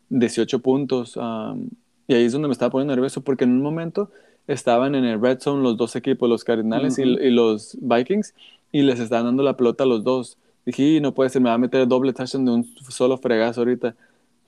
18 0.09 0.59
puntos. 0.61 1.17
um, 1.17 1.69
y 2.09 2.15
ahí 2.15 2.25
es 2.25 2.33
donde 2.33 2.49
me 2.49 2.53
estaba 2.53 2.71
poniendo 2.71 2.95
nervioso 2.95 3.21
porque 3.23 3.45
en 3.45 3.51
un 3.53 3.63
momento 3.63 4.11
estaban 4.49 4.95
en 4.97 5.05
el 5.05 5.21
red 5.21 5.39
zone 5.41 5.63
los 5.63 5.77
dos 5.77 5.95
equipos, 5.97 6.29
los 6.29 6.43
Cardinals 6.45 6.99
y- 6.99 7.03
Ujú. 7.03 7.23
y, 7.23 7.31
los 7.31 7.79
Vikings, 7.81 8.35
y 8.73 8.83
les 8.83 8.99
estaban 8.99 9.27
dando 9.27 9.43
la 9.43 9.57
pelota 9.57 9.85
a 9.85 9.87
los 9.87 10.03
dos. 10.03 10.37
Dije, 10.67 10.83
"Y 10.83 11.01
no 11.01 11.13
puede 11.15 11.31
ser, 11.31 11.41
me 11.43 11.49
va 11.49 11.55
a 11.55 11.59
meter 11.59 11.87
doble 11.87 12.13
touchdown 12.13 12.45
de 12.45 12.51
un 12.51 12.65
solo 12.89 13.17
fregazo 13.19 13.61
ahorita. 13.61 13.95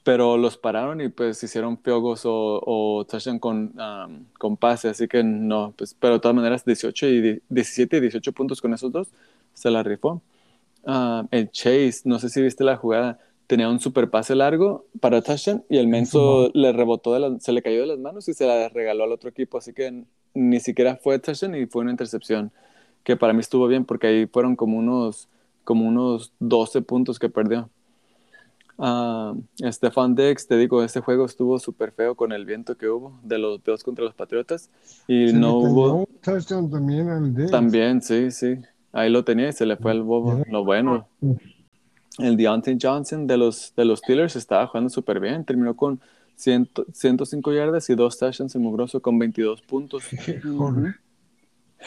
Pero 0.05 0.37
los 0.37 0.59
pararon 0.59 1.01
y 1.01 1.09
pues 1.09 1.43
hicieron 1.43 1.79
fiogos 1.79 2.27
o, 2.27 2.61
o 2.65 3.07
touchdown 3.07 3.39
con, 3.39 3.75
um, 3.81 4.27
con 4.39 4.57
pase, 4.59 4.89
así 4.91 5.09
que 5.09 5.25
no, 5.25 5.75
pues, 5.79 5.95
pero 5.99 6.15
de 6.15 6.21
todas 6.21 6.37
maneras 6.37 6.65
18 6.65 7.07
y 7.09 7.21
di- 7.23 7.43
17 7.49 7.97
y 7.99 8.01
18 8.01 8.33
puntos 8.33 8.61
con 8.61 8.75
esos 8.75 8.93
dos, 8.93 9.09
se 9.55 9.71
la 9.71 9.83
rifó. 9.83 10.23
Ah, 10.87 11.27
el 11.31 11.51
Chase, 11.51 12.03
no 12.05 12.19
sé 12.19 12.29
si 12.29 12.43
viste 12.43 12.65
la 12.65 12.77
jugada, 12.77 13.19
tenía 13.47 13.69
un 13.71 13.81
super 13.81 14.11
pase 14.11 14.35
largo 14.35 14.87
para 15.01 15.23
touchdown 15.23 15.65
y 15.71 15.79
el 15.79 15.89
menso 15.89 16.51
le 16.55 16.73
rebotó, 16.73 17.15
de 17.15 17.21
las- 17.21 17.43
se 17.43 17.53
le 17.53 17.63
cayó 17.63 17.81
de 17.83 17.87
las 17.89 17.99
manos 17.99 18.29
y 18.29 18.35
se 18.35 18.47
la 18.47 18.69
regaló 18.69 19.05
al 19.05 19.13
otro 19.13 19.31
equipo, 19.31 19.59
así 19.59 19.73
que 19.73 20.05
ni 20.35 20.61
siquiera 20.61 20.97
fue 20.97 21.19
touchdown 21.19 21.55
y 21.57 21.67
fue 21.67 21.83
una 21.83 21.91
intercepción, 21.93 22.53
que 23.05 23.17
para 23.17 23.33
mí 23.33 23.41
estuvo 23.41 23.67
bien 23.69 23.85
porque 23.87 24.07
ahí 24.09 24.27
fueron 24.27 24.57
como 24.57 24.79
unos, 24.79 25.29
como 25.65 25.87
unos 25.89 26.33
12 26.41 26.83
puntos 26.83 27.19
que 27.19 27.29
perdió. 27.31 27.71
Ah, 28.79 29.35
Stefan 29.61 30.15
Dex, 30.15 30.47
te 30.47 30.57
digo, 30.57 30.83
este 30.83 31.01
juego 31.01 31.27
estuvo 31.27 31.59
súper 31.59 31.93
feo 31.93 32.15
con 32.15 32.33
el 32.33 32.45
viento 32.45 32.77
que 32.77 32.89
hubo 32.89 33.19
de 33.23 33.39
los 33.39 33.63
Bills 33.63 33.85
contra 33.85 34.05
los 34.05 34.15
Patriotas 34.15 34.69
y 35.07 35.29
Se 35.29 35.35
no 35.35 35.59
hubo... 35.59 36.09
touchdown 36.23 36.71
también 36.71 37.09
al 37.09 37.35
Diggs. 37.35 37.51
También, 37.51 38.03
sí, 38.03 38.31
sí. 38.31 38.57
Ahí 38.93 39.11
lo 39.11 39.25
tenía 39.25 39.49
y 39.49 39.53
se 39.53 39.67
le 39.67 39.77
fue 39.77 39.93
el 39.93 40.03
bobo. 40.03 40.43
Lo 40.49 40.65
bueno. 40.65 41.09
El 42.19 42.37
Deontay 42.37 42.79
Johnson 42.81 43.27
de 43.27 43.37
los, 43.37 43.73
de 43.77 43.85
los 43.85 43.99
Steelers 44.01 44.37
estaba 44.37 44.67
jugando 44.67 44.89
súper 44.91 45.19
bien. 45.19 45.45
Terminó 45.45 45.75
con 45.75 46.01
100 46.37 46.69
105 46.93 47.53
yardas 47.53 47.91
y 47.91 47.95
dos 47.95 48.19
touchdowns 48.19 48.55
en 48.55 48.63
mugroso 48.63 49.01
con 49.01 49.19
22 49.19 49.63
puntos. 49.63 50.05
Joder. 50.45 50.97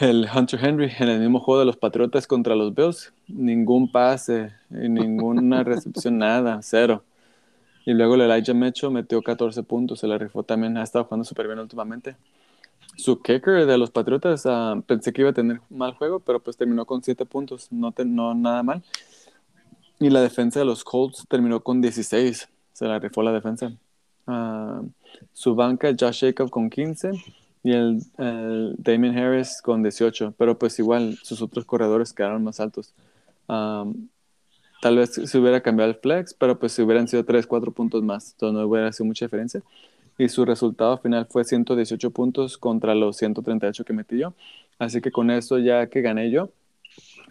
El 0.00 0.28
Hunter 0.32 0.64
Henry 0.64 0.92
en 1.00 1.08
el 1.08 1.18
mismo 1.18 1.40
juego 1.40 1.58
de 1.58 1.66
los 1.66 1.76
Patriotas 1.76 2.28
contra 2.28 2.54
los 2.54 2.72
Bills. 2.72 3.12
Ningún 3.26 3.90
pase, 3.90 4.52
y 4.70 4.88
ninguna 4.88 5.64
recepción, 5.64 6.18
nada, 6.18 6.60
cero. 6.62 7.02
Y 7.84 7.94
luego 7.94 8.14
el 8.14 8.20
Elijah 8.20 8.54
Mecho 8.54 8.92
metió 8.92 9.20
14 9.22 9.62
puntos. 9.64 9.98
Se 9.98 10.06
le 10.06 10.16
rifó 10.16 10.44
también. 10.44 10.76
Ha 10.76 10.84
estado 10.84 11.04
jugando 11.04 11.24
súper 11.24 11.48
bien 11.48 11.58
últimamente. 11.58 12.14
Su 12.96 13.20
kicker 13.20 13.66
de 13.66 13.78
los 13.78 13.90
Patriotas, 13.90 14.44
ah, 14.46 14.80
pensé 14.86 15.12
que 15.12 15.22
iba 15.22 15.30
a 15.30 15.34
tener 15.34 15.60
mal 15.68 15.94
juego, 15.94 16.20
pero 16.20 16.38
pues 16.38 16.56
terminó 16.56 16.84
con 16.84 17.02
7 17.02 17.24
puntos. 17.24 17.66
No, 17.72 17.90
te- 17.90 18.04
no 18.04 18.34
nada 18.34 18.62
mal. 18.62 18.82
Y 19.98 20.10
la 20.10 20.20
defensa 20.20 20.60
de 20.60 20.66
los 20.66 20.84
Colts 20.84 21.26
terminó 21.28 21.60
con 21.60 21.80
16. 21.80 22.48
Se 22.72 22.84
la 22.84 23.00
rifó 23.00 23.22
la 23.22 23.32
defensa. 23.32 23.72
Ah, 24.28 24.80
su 25.32 25.56
banca, 25.56 25.92
Josh 25.98 26.20
Jacob 26.20 26.50
con 26.50 26.70
15 26.70 27.10
y 27.62 27.72
el, 27.72 28.00
el 28.18 28.74
Damien 28.78 29.16
Harris 29.16 29.60
con 29.62 29.82
18, 29.82 30.34
pero 30.36 30.58
pues 30.58 30.78
igual 30.78 31.18
sus 31.22 31.42
otros 31.42 31.64
corredores 31.64 32.12
quedaron 32.12 32.44
más 32.44 32.60
altos. 32.60 32.94
Um, 33.48 34.08
tal 34.80 34.96
vez 34.96 35.12
se 35.12 35.38
hubiera 35.38 35.60
cambiado 35.60 35.90
el 35.90 35.96
flex, 35.96 36.34
pero 36.34 36.58
pues 36.58 36.72
si 36.72 36.82
hubieran 36.82 37.08
sido 37.08 37.24
3, 37.24 37.46
4 37.46 37.72
puntos 37.72 38.02
más, 38.02 38.32
entonces 38.32 38.60
no 38.60 38.66
hubiera 38.66 38.92
sido 38.92 39.06
mucha 39.06 39.24
diferencia. 39.24 39.62
Y 40.18 40.28
su 40.28 40.44
resultado 40.44 40.98
final 40.98 41.26
fue 41.30 41.44
118 41.44 42.10
puntos 42.10 42.58
contra 42.58 42.94
los 42.94 43.16
138 43.16 43.84
que 43.84 43.92
metí 43.92 44.18
yo. 44.18 44.34
Así 44.78 45.00
que 45.00 45.12
con 45.12 45.30
eso 45.30 45.58
ya 45.58 45.88
que 45.88 46.02
gané 46.02 46.30
yo, 46.30 46.50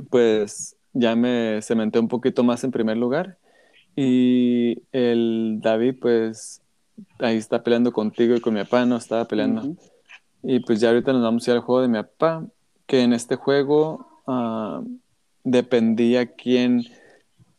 pues 0.09 0.75
ya 0.93 1.15
me 1.15 1.61
cementé 1.61 1.99
un 1.99 2.07
poquito 2.07 2.43
más 2.43 2.63
en 2.63 2.71
primer 2.71 2.97
lugar. 2.97 3.37
Y 3.95 4.83
el 4.91 5.59
David, 5.61 5.95
pues 5.99 6.61
ahí 7.19 7.37
está 7.37 7.63
peleando 7.63 7.91
contigo 7.91 8.35
y 8.35 8.41
con 8.41 8.53
mi 8.53 8.61
papá, 8.63 8.85
no 8.85 8.97
estaba 8.97 9.25
peleando. 9.25 9.75
Y 10.49 10.61
pues 10.61 10.79
ya 10.79 10.87
ahorita 10.87 11.11
nos 11.11 11.21
vamos 11.21 11.45
a 11.45 11.51
ir 11.51 11.57
al 11.57 11.63
juego 11.63 11.81
de 11.81 11.89
mi 11.89 11.97
papá, 11.97 12.45
que 12.85 13.01
en 13.01 13.11
este 13.11 13.35
juego 13.35 14.07
uh, 14.27 14.81
dependía 15.43 16.35
quién, 16.35 16.85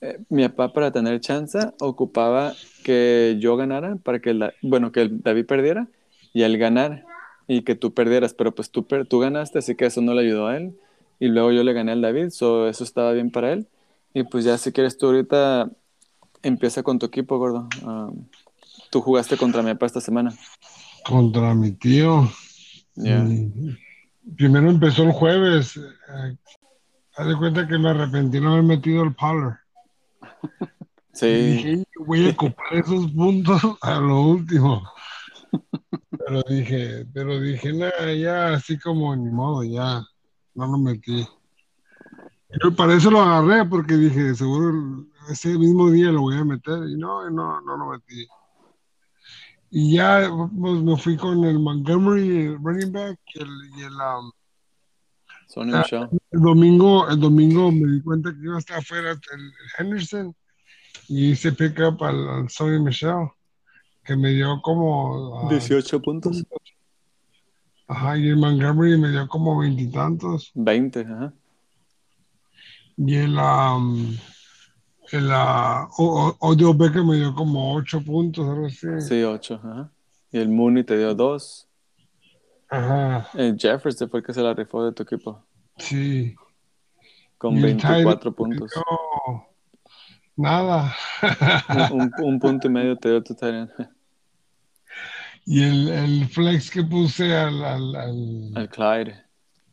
eh, 0.01 0.19
mi 0.31 0.49
papá 0.49 0.73
para 0.73 0.91
tener 0.91 1.21
chance 1.21 1.59
ocupaba 1.81 2.55
que 2.85 3.37
yo 3.41 3.59
ganara, 3.59 3.97
para 3.97 4.21
que, 4.21 4.31
el, 4.31 4.55
bueno, 4.63 4.91
que 4.91 5.03
el 5.03 5.21
David 5.21 5.45
perdiera 5.45 5.87
y 6.33 6.45
él 6.45 6.57
ganar 6.57 7.05
y 7.47 7.61
que 7.61 7.75
tú 7.75 7.93
perdieras, 7.93 8.33
pero 8.33 8.55
pues 8.55 8.71
tú, 8.71 8.87
tú 9.07 9.19
ganaste, 9.19 9.59
así 9.59 9.75
que 9.75 9.85
eso 9.85 10.01
no 10.01 10.15
le 10.15 10.23
ayudó 10.23 10.47
a 10.47 10.57
él. 10.57 10.75
Y 11.21 11.29
luego 11.29 11.53
yo 11.53 11.65
le 11.65 11.75
gané 11.75 11.93
al 11.93 12.01
David, 12.01 12.31
so 12.31 12.69
eso 12.69 12.85
estaba 12.85 13.13
bien 13.13 13.31
para 13.31 13.53
él. 13.53 13.67
Y 14.15 14.23
pues 14.23 14.47
ya 14.47 14.57
si 14.57 14.73
quieres 14.73 14.97
tú 14.97 15.09
ahorita 15.09 15.71
empieza 16.43 16.83
con 16.83 16.99
tu 16.99 17.05
equipo, 17.05 17.37
gordo. 17.37 17.69
Uh, 17.83 18.17
tú 18.91 19.03
jugaste 19.03 19.37
contra 19.37 19.63
mi 19.63 19.75
papá 19.75 19.85
esta 19.85 20.01
semana. 20.01 20.33
Contra 21.05 21.55
mi 21.55 21.73
tío. 21.73 22.31
Primero 24.37 24.71
empezó 24.71 25.05
el 25.05 25.13
jueves. 25.13 25.77
Eh, 25.77 26.37
haz 27.17 27.27
de 27.27 27.37
cuenta 27.37 27.67
que 27.67 27.79
me 27.79 27.91
arrepentí 27.91 28.41
no 28.41 28.53
haber 28.53 28.65
metido 28.65 29.03
el 29.03 29.15
Power. 29.15 29.55
Sí. 31.13 31.27
dije, 31.27 31.85
voy 32.07 32.29
a 32.29 32.31
ocupar 32.31 32.75
esos 32.75 33.11
puntos 33.11 33.63
a 33.81 33.99
lo 33.99 34.21
último. 34.21 34.83
Pero 36.11 36.43
dije, 36.49 37.07
pero 37.13 37.41
dije, 37.41 37.73
nada, 37.73 38.13
ya 38.15 38.55
así 38.55 38.79
como 38.79 39.17
ni 39.17 39.31
modo, 39.31 39.65
ya 39.65 40.05
no 40.55 40.67
lo 40.67 40.79
metí. 40.79 41.27
Pero 42.49 42.75
para 42.75 42.95
eso 42.95 43.11
lo 43.11 43.21
agarré, 43.21 43.65
porque 43.65 43.95
dije, 43.95 44.35
seguro 44.35 45.07
ese 45.31 45.59
mismo 45.59 45.91
día 45.91 46.11
lo 46.11 46.23
voy 46.23 46.37
a 46.37 46.45
meter, 46.45 46.89
y 46.89 46.97
no, 46.97 47.29
no, 47.31 47.61
no 47.61 47.77
lo 47.77 47.87
metí. 47.91 48.27
Y 49.71 49.97
ya 49.97 50.31
pues, 50.59 50.83
me 50.83 50.97
fui 50.97 51.17
con 51.17 51.45
el 51.45 51.59
Montgomery, 51.59 52.47
el 52.47 52.59
running 52.63 52.93
back, 52.93 53.19
el, 53.35 53.49
y 53.77 53.83
el, 53.83 53.93
um, 53.93 54.33
ah, 55.75 56.09
el 56.31 56.41
domingo, 56.41 57.09
el 57.09 57.21
domingo 57.21 57.71
me 57.71 57.93
di 57.93 58.01
cuenta 58.01 58.33
que 58.33 58.41
iba 58.43 58.57
a 58.57 58.59
estar 58.61 58.79
afuera 58.79 59.13
el, 59.13 59.53
Henderson 59.79 60.35
y 61.09 61.33
hice 61.33 61.53
pick 61.53 61.79
up 61.81 62.03
al, 62.03 62.29
al 62.29 62.49
Sonny 62.49 62.79
Michelle, 62.79 63.31
que 64.05 64.17
me 64.17 64.31
dio 64.31 64.61
como 64.63 65.49
18 65.51 65.97
ah, 65.97 66.01
puntos. 66.01 66.45
Ajá, 67.89 68.19
y 68.19 68.29
el 68.29 68.37
Montgomery 68.37 68.99
me 68.99 69.11
dio 69.11 69.29
como 69.29 69.59
veintitantos. 69.59 70.51
20, 70.55 71.01
ajá. 71.01 71.33
Y 72.97 73.15
el, 73.15 73.37
um, 73.39 74.17
el 75.13 75.31
uh, 75.31 76.37
Odio 76.41 76.75
Becker 76.75 77.03
me 77.03 77.17
dio 77.17 77.35
como 77.35 77.75
8 77.75 78.03
puntos, 78.05 78.49
algo 78.49 78.67
así. 78.67 78.87
Sí, 79.01 79.23
8, 79.23 79.55
ajá. 79.55 79.91
Y 80.31 80.39
el 80.39 80.49
Mooney 80.49 80.85
te 80.85 80.97
dio 80.97 81.15
2. 81.15 81.69
Ajá. 82.71 83.29
El 83.35 83.59
Jefferson 83.59 84.11
fue 84.11 84.21
el 84.21 84.27
que 84.27 84.35
se 84.35 84.43
la 84.43 84.55
rifó 84.55 84.85
de 84.85 84.93
tu 84.93 85.03
equipo. 85.03 85.43
Sí. 85.79 86.35
Con 87.39 87.61
24 87.61 88.35
puntos. 88.35 88.73
Nada. 90.37 90.95
un, 91.93 92.13
un, 92.19 92.39
punto 92.39 92.67
y 92.67 92.71
medio 92.71 92.97
te 92.97 93.09
dio 93.11 93.23
tu 93.23 93.35
Tyrant. 93.35 93.71
Y 95.51 95.63
el, 95.63 95.89
el, 95.89 96.29
flex 96.29 96.71
que 96.71 96.83
puse 96.83 97.35
al, 97.35 97.65
al, 97.65 97.97
al, 97.97 98.53
al 98.55 98.69
Clyde 98.69 99.28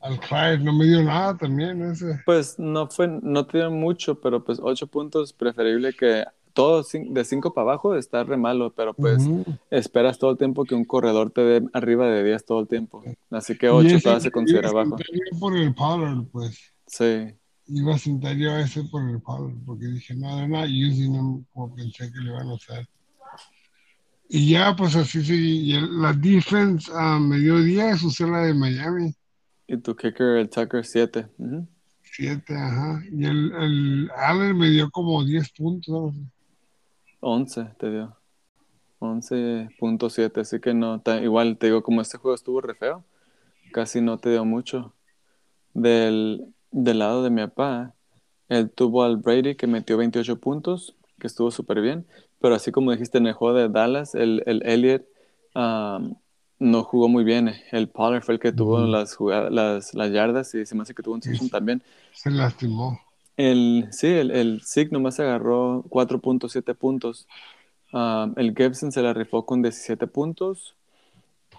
al 0.05 0.19
Clyde 0.19 0.59
no 0.59 0.73
me 0.73 0.85
dio 0.85 1.03
nada 1.03 1.35
también 1.35 1.81
ese. 1.81 2.19
Pues 2.25 2.59
no 2.59 2.87
fue, 2.87 3.07
no 3.07 3.45
te 3.45 3.57
dio 3.57 3.71
mucho, 3.71 4.19
pero 4.19 4.43
pues 4.43 4.59
ocho 4.61 4.87
puntos 4.87 5.33
preferible 5.33 5.93
que 5.93 6.25
todo 6.53 6.83
de 6.93 7.25
cinco 7.25 7.53
para 7.53 7.71
abajo 7.71 7.95
está 7.95 8.23
re 8.23 8.37
malo, 8.37 8.71
pero 8.73 8.93
pues 8.93 9.27
esperas 9.69 10.17
todo 10.19 10.31
el 10.31 10.37
tiempo 10.37 10.63
que 10.63 10.75
un 10.75 10.85
corredor 10.85 11.31
te 11.31 11.41
dé 11.41 11.67
arriba 11.73 12.07
de 12.07 12.23
10 12.23 12.45
todo 12.45 12.61
el 12.61 12.67
tiempo. 12.67 13.03
Así 13.29 13.57
que 13.57 13.69
ocho 13.69 13.99
todavía 13.99 14.21
se 14.21 14.31
considera 14.31 14.71
bajo. 14.71 14.95
por 15.39 15.57
el 15.57 15.73
Pollard, 15.73 16.23
pues. 16.31 16.73
Sí. 16.87 17.25
Iba 17.67 17.95
a 17.95 17.97
sentar 17.97 18.37
yo 18.37 18.51
a 18.51 18.61
ese 18.61 18.83
por 18.83 19.09
el 19.09 19.19
Pollard, 19.19 19.55
porque 19.65 19.87
dije, 19.87 20.13
no, 20.15 20.35
they're 20.35 20.47
not 20.47 20.69
using 20.69 21.15
him 21.15 21.43
como 21.53 21.75
pensé 21.75 22.11
que 22.11 22.19
le 22.19 22.29
iban 22.29 22.47
a 22.49 22.53
hacer. 22.53 22.87
Y 24.29 24.51
ya, 24.51 24.75
pues 24.75 24.95
así 24.95 25.23
sí, 25.23 25.73
la 25.73 26.13
defense 26.13 26.91
uh, 26.91 27.19
me 27.19 27.37
dio 27.37 27.59
10, 27.59 28.03
usé 28.03 28.27
la 28.27 28.43
de 28.43 28.53
Miami. 28.53 29.13
Y 29.67 29.77
tu 29.77 29.95
kicker, 29.95 30.37
el 30.37 30.49
Tucker, 30.49 30.85
7. 30.85 31.27
7, 32.03 32.55
ajá. 32.55 33.03
Y 33.11 33.25
el, 33.25 33.51
el, 33.53 34.11
Allen 34.15 34.57
me 34.57 34.69
dio 34.69 34.89
como 34.91 35.23
10 35.23 35.51
puntos. 35.51 36.13
11 37.19 37.71
te 37.77 37.89
dio. 37.89 38.15
11.7, 38.99 40.41
así 40.41 40.59
que 40.59 40.73
no, 40.73 41.01
igual 41.21 41.57
te 41.57 41.67
digo, 41.67 41.83
como 41.83 42.01
este 42.01 42.17
juego 42.17 42.35
estuvo 42.35 42.61
re 42.61 42.75
feo, 42.75 43.03
casi 43.71 44.01
no 44.01 44.17
te 44.17 44.29
dio 44.29 44.45
mucho. 44.45 44.93
Del, 45.73 46.53
del 46.71 46.99
lado 46.99 47.23
de 47.23 47.29
mi 47.29 47.41
papá, 47.41 47.93
él 48.47 48.69
tuvo 48.71 49.03
al 49.03 49.17
Brady 49.17 49.55
que 49.55 49.67
metió 49.67 49.97
28 49.97 50.39
puntos, 50.39 50.95
que 51.19 51.27
estuvo 51.27 51.51
súper 51.51 51.81
bien, 51.81 52.05
pero 52.39 52.55
así 52.55 52.71
como 52.71 52.91
dijiste 52.91 53.17
en 53.17 53.27
el 53.27 53.33
juego 53.33 53.57
de 53.57 53.69
Dallas, 53.69 54.15
el, 54.15 54.43
el 54.45 54.65
Elliot 54.65 55.03
um, 55.55 56.15
no 56.59 56.83
jugó 56.83 57.09
muy 57.09 57.23
bien. 57.23 57.53
El 57.71 57.89
Pollard 57.89 58.23
fue 58.23 58.35
el 58.35 58.39
que 58.39 58.51
tuvo 58.51 58.79
las, 58.79 59.17
las, 59.51 59.93
las, 59.93 60.11
yardas 60.11 60.53
y 60.55 60.65
se 60.65 60.75
me 60.75 60.83
hace 60.83 60.93
que 60.93 61.03
tuvo 61.03 61.15
un 61.15 61.21
touchdown 61.21 61.49
también. 61.49 61.83
Se 62.13 62.31
lastimó. 62.31 62.99
El, 63.37 63.87
sí, 63.91 64.07
el, 64.07 64.31
el 64.31 64.61
SIG 64.61 64.91
nomás 64.91 65.19
agarró 65.19 65.83
4.7 65.89 66.75
puntos. 66.75 67.27
Ah, 67.91 68.29
el 68.37 68.55
Gibson 68.55 68.91
se 68.91 69.01
la 69.01 69.13
rifó 69.13 69.45
con 69.45 69.61
17 69.61 70.07
puntos. 70.07 70.75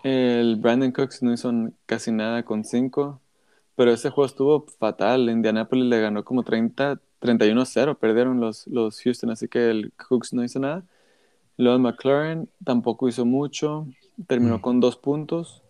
El 0.03 0.57
Brandon 0.57 0.93
Cooks 0.93 1.23
no 1.23 1.33
hizo 1.33 1.53
casi 1.87 2.13
nada 2.13 2.45
con 2.45 2.65
5. 2.65 3.21
Pero 3.77 3.93
ese 3.93 4.11
juego 4.11 4.27
estuvo 4.27 4.67
fatal. 4.79 5.29
Indianapolis 5.29 5.85
le 5.85 6.01
ganó 6.01 6.25
como 6.25 6.43
30, 6.43 6.99
31-0. 7.21 7.99
Perdieron 7.99 8.41
los, 8.41 8.67
los 8.67 9.01
Houston, 9.03 9.31
así 9.31 9.49
que 9.49 9.71
el 9.71 9.93
Cooks 9.93 10.33
no 10.33 10.43
hizo 10.43 10.59
nada. 10.59 10.85
Luego 11.59 11.79
McLaren 11.79 12.49
tampoco 12.65 13.09
hizo 13.09 13.25
mucho 13.25 13.87
terminó 14.27 14.59
mm. 14.59 14.61
con 14.61 14.81
dos 14.81 14.97
puntos. 14.97 15.63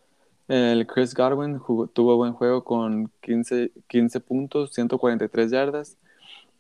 El 0.48 0.86
Chris 0.86 1.14
Godwin 1.14 1.60
tuvo 1.92 2.16
buen 2.16 2.32
juego 2.32 2.62
con 2.62 3.10
15, 3.20 3.72
15 3.88 4.20
puntos, 4.20 4.72
143 4.74 5.50
yardas. 5.50 5.96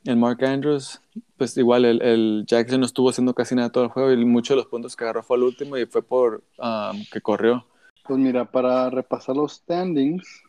El 0.04 0.16
Mark 0.16 0.44
Andrews, 0.44 1.00
pues 1.36 1.56
igual 1.56 1.84
el, 1.84 2.02
el, 2.02 2.44
Jackson 2.46 2.80
no 2.80 2.86
estuvo 2.86 3.10
haciendo 3.10 3.34
casi 3.34 3.54
nada 3.54 3.70
todo 3.70 3.84
el 3.84 3.90
juego 3.90 4.12
y 4.12 4.24
muchos 4.24 4.54
de 4.54 4.62
los 4.62 4.66
puntos 4.66 4.94
que 4.94 5.04
agarró 5.04 5.22
fue 5.22 5.36
el 5.36 5.42
último 5.44 5.76
y 5.76 5.86
fue 5.86 6.02
por 6.02 6.44
um, 6.58 7.04
que 7.12 7.20
corrió. 7.20 7.66
Pues 8.04 8.18
mira, 8.18 8.44
para 8.44 8.88
repasar 8.90 9.36
los 9.36 9.54
standings, 9.54 10.42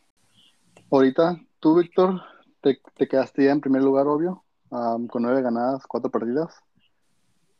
ahorita 0.91 1.39
tú, 1.59 1.75
Víctor, 1.79 2.21
te, 2.61 2.79
te, 2.95 3.07
quedaste 3.07 3.45
ya 3.45 3.51
en 3.51 3.61
primer 3.61 3.81
lugar, 3.81 4.05
obvio, 4.07 4.43
um, 4.69 5.07
con 5.07 5.23
nueve 5.23 5.41
ganadas, 5.41 5.87
cuatro 5.87 6.11
perdidas. 6.11 6.53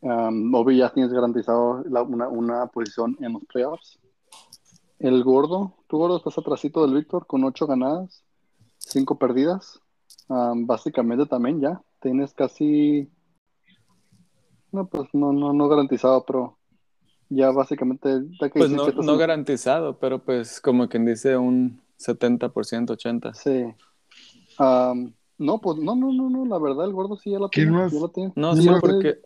Um, 0.01 0.53
Obi 0.53 0.77
ya 0.77 0.89
tienes 0.93 1.11
garantizado 1.11 1.83
una, 1.83 2.27
una, 2.27 2.67
posición 2.67 3.17
en 3.19 3.33
los 3.33 3.45
playoffs. 3.45 3.99
El 4.99 5.23
gordo, 5.23 5.73
tu 5.87 5.97
gordo 5.97 6.17
estás 6.17 6.37
atrasito 6.37 6.85
del 6.85 6.95
Víctor 6.95 7.25
con 7.25 7.43
ocho 7.43 7.65
ganadas, 7.67 8.23
cinco 8.77 9.17
perdidas. 9.17 9.79
básicamente 10.27 11.25
también 11.25 11.61
ya 11.61 11.81
tienes 11.99 12.33
casi, 12.33 13.09
no 14.71 14.87
pues 14.87 15.09
no, 15.13 15.33
no, 15.33 15.53
no 15.53 15.67
garantizado, 15.67 16.25
pero 16.25 16.57
ya 17.29 17.51
básicamente. 17.51 18.21
pues 18.53 18.71
no, 18.71 18.87
no 18.87 19.17
garantizado, 19.17 19.97
pero 19.99 20.23
pues 20.23 20.61
como 20.61 20.87
quien 20.87 21.05
dice 21.05 21.37
un 21.37 21.81
70%, 21.99 22.51
80%. 22.51 23.33
Sí. 23.33 23.73
no, 25.37 25.61
pues 25.61 25.77
no, 25.77 25.95
no, 25.95 26.13
no, 26.13 26.29
no, 26.29 26.45
la 26.45 26.57
verdad 26.59 26.85
el 26.85 26.93
gordo 26.93 27.17
sí 27.17 27.31
ya 27.31 27.39
lo 27.39 27.49
tiene. 27.49 27.71
No, 28.35 28.55
sí, 28.55 28.69
porque... 28.79 29.19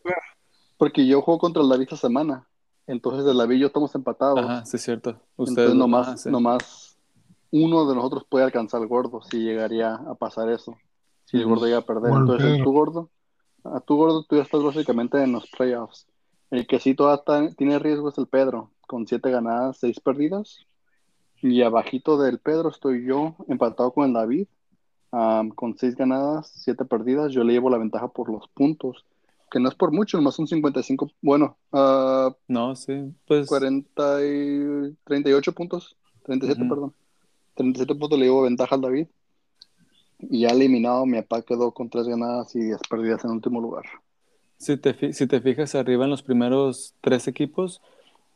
Porque 0.82 1.06
yo 1.06 1.22
juego 1.22 1.38
contra 1.38 1.62
el 1.62 1.70
David 1.70 1.84
esta 1.84 1.96
semana. 1.96 2.48
Entonces 2.88 3.24
el 3.30 3.38
David 3.38 3.58
y 3.58 3.60
yo 3.60 3.68
estamos 3.68 3.94
empatados. 3.94 4.40
Ajá, 4.40 4.66
sí 4.66 4.78
es 4.78 4.82
cierto. 4.82 5.16
Ustedes 5.36 5.76
nomás, 5.76 6.08
nomás 6.32 6.98
uno 7.52 7.88
de 7.88 7.94
nosotros 7.94 8.26
puede 8.28 8.46
alcanzar 8.46 8.82
al 8.82 8.88
gordo 8.88 9.22
si 9.22 9.38
llegaría 9.44 9.94
a 9.94 10.16
pasar 10.16 10.50
eso. 10.50 10.76
Si 11.26 11.38
el 11.38 11.46
gordo 11.46 11.66
llega 11.68 11.78
a 11.78 11.82
perder. 11.86 12.10
Entonces 12.22 12.64
tu 12.64 12.72
gordo, 12.72 13.10
a 13.64 13.80
tu 13.80 13.96
gordo 13.96 14.24
tú 14.24 14.38
ya 14.38 14.42
estás 14.42 14.64
básicamente 14.64 15.22
en 15.22 15.34
los 15.34 15.48
playoffs. 15.52 16.08
El 16.50 16.66
que 16.66 16.80
sí 16.80 16.96
todavía 16.96 17.20
está- 17.20 17.56
tiene 17.56 17.78
riesgo 17.78 18.10
es 18.10 18.18
el 18.18 18.26
Pedro, 18.26 18.72
con 18.88 19.06
siete 19.06 19.30
ganadas, 19.30 19.78
seis 19.78 20.00
perdidas. 20.00 20.58
Y 21.44 21.62
abajito 21.62 22.18
del 22.18 22.40
Pedro 22.40 22.70
estoy 22.70 23.06
yo, 23.06 23.36
empatado 23.48 23.92
con 23.94 24.06
el 24.08 24.14
David, 24.14 24.48
am, 25.12 25.50
con 25.52 25.78
seis 25.78 25.96
ganadas, 25.96 26.52
siete 26.56 26.86
perdidas. 26.86 27.32
Yo 27.32 27.44
le 27.44 27.54
llevo 27.54 27.70
la 27.70 27.78
ventaja 27.78 28.08
por 28.08 28.32
los 28.32 28.48
puntos, 28.48 29.06
que 29.52 29.60
no 29.60 29.70
es 29.70 29.76
por 29.76 29.92
mucho, 29.92 30.18
nomás 30.18 30.36
son 30.36 30.48
55, 30.48 31.12
bueno, 31.22 31.58
ah, 31.74 32.34
No, 32.48 32.76
sí, 32.76 33.14
pues 33.28 33.48
40 33.48 34.26
y 34.26 34.96
38 35.04 35.52
puntos, 35.54 35.96
37, 36.24 36.62
Ujú. 36.62 36.70
perdón. 36.70 36.94
37 37.56 37.96
puntos 37.96 38.18
le 38.18 38.26
llevo 38.26 38.44
ventaja 38.44 38.76
al 38.76 38.82
David. 38.82 39.08
Y 40.20 40.42
ya 40.42 40.50
eliminado, 40.50 41.06
mi 41.06 41.20
papá 41.22 41.42
quedó 41.42 41.72
con 41.72 41.90
tres 41.90 42.08
ganadas 42.08 42.56
y 42.56 42.60
10 42.60 42.80
perdidas 42.90 43.26
en 43.26 43.32
último 43.32 43.60
lugar. 43.60 43.84
si 44.58 44.78
te, 44.78 45.14
si 45.14 45.26
te 45.28 45.42
fijas 45.42 45.74
arriba 45.76 46.04
en 46.06 46.12
los 46.12 46.22
primeros 46.22 46.94
tres 47.02 47.28
equipos, 47.28 47.82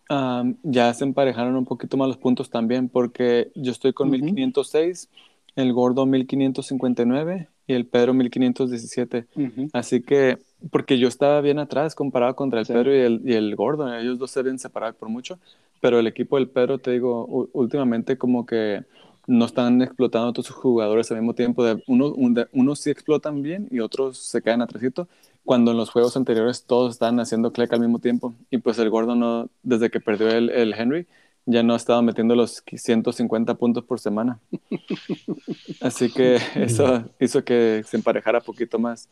am, 0.10 0.58
ya 0.64 0.94
se 0.94 1.04
emparejaron 1.06 1.56
un 1.56 1.66
poquito 1.66 1.96
más 1.98 2.08
los 2.08 2.18
puntos 2.18 2.50
también, 2.50 2.90
porque 2.90 3.52
yo 3.56 3.72
estoy 3.72 3.94
con 3.94 4.10
Ujú. 4.10 4.18
1506, 4.18 5.10
el 5.56 5.72
gordo 5.74 6.06
1559 6.08 7.48
y 7.68 7.74
el 7.74 7.86
Pedro 7.86 8.14
1517. 8.16 9.28
Ujú. 9.36 9.70
Así 9.72 10.02
que, 10.02 10.40
porque 10.72 10.98
yo 11.00 11.08
estaba 11.08 11.42
bien 11.42 11.60
atrás 11.60 11.96
comparado 11.96 12.36
contra 12.36 12.60
el 12.60 12.68
Sí. 12.68 12.74
Pedro 12.74 12.94
y 12.96 13.00
el, 13.00 13.22
y 13.26 13.34
el 13.34 13.56
Gordo, 13.56 13.94
ellos 13.96 14.18
dos 14.20 14.32
se 14.32 14.44
deben 14.44 14.60
separar 14.60 14.96
por 14.96 15.10
mucho, 15.10 15.40
pero 15.82 16.00
el 16.00 16.08
equipo 16.08 16.38
del 16.38 16.50
Pedro, 16.50 16.80
te 16.80 16.92
digo, 16.92 17.26
últimamente 17.54 18.18
como 18.18 18.46
que 18.46 18.84
no 19.28 19.46
están 19.46 19.82
explotando 19.82 20.30
a 20.30 20.34
todos 20.34 20.48
sus 20.48 20.56
jugadores 20.56 21.12
al 21.12 21.18
mismo 21.18 21.34
tiempo. 21.36 21.64
De, 21.64 21.82
uno, 21.88 22.12
un- 22.14 22.34
de- 22.34 22.48
unos 22.54 22.80
sí 22.80 22.90
explotan 22.92 23.42
bien 23.42 23.68
y 23.72 23.80
otros 23.80 24.18
se 24.18 24.42
quedan 24.42 24.62
atrásito, 24.62 25.08
cuando 25.44 25.72
en 25.72 25.78
los 25.78 25.90
juegos 25.92 26.16
anteriores 26.18 26.64
todos 26.66 26.94
están 26.94 27.20
haciendo 27.20 27.52
click 27.52 27.72
al 27.74 27.80
mismo 27.80 28.00
tiempo. 28.00 28.34
Y 28.50 28.58
pues 28.60 28.78
el 28.80 28.90
Gordo 28.90 29.16
no, 29.16 29.50
desde 29.64 29.90
que 29.92 30.00
perdió 30.00 30.30
el, 30.30 30.50
el 30.50 30.74
Henry, 30.74 31.08
ya 31.46 31.62
no 31.64 31.74
ha 31.74 31.78
estado 31.78 32.02
metiendo 32.02 32.36
los 32.36 32.64
150 32.76 33.56
puntos 33.56 33.84
por 33.84 34.00
semana. 34.00 34.40
Así 35.80 36.12
que 36.12 36.38
eso 36.56 37.06
hizo 37.20 37.44
que 37.44 37.84
se 37.86 37.98
emparejara 37.98 38.42
poquito 38.44 38.80
más. 38.80 39.10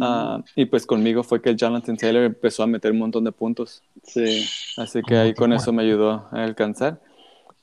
Ah, 0.00 0.42
y 0.54 0.66
pues 0.66 0.86
conmigo 0.86 1.22
fue 1.22 1.40
que 1.40 1.50
el 1.50 1.56
Jonathan 1.56 1.96
Taylor 1.96 2.24
empezó 2.24 2.62
a 2.62 2.66
meter 2.66 2.92
un 2.92 2.98
montón 2.98 3.24
de 3.24 3.32
puntos. 3.32 3.82
Sí. 4.02 4.44
Así 4.76 5.00
que 5.00 5.14
¿Cómo 5.14 5.20
ahí 5.22 5.34
con 5.34 5.52
eso 5.52 5.72
me 5.72 5.82
ayudó 5.82 6.28
a 6.30 6.44
alcanzar. 6.44 7.00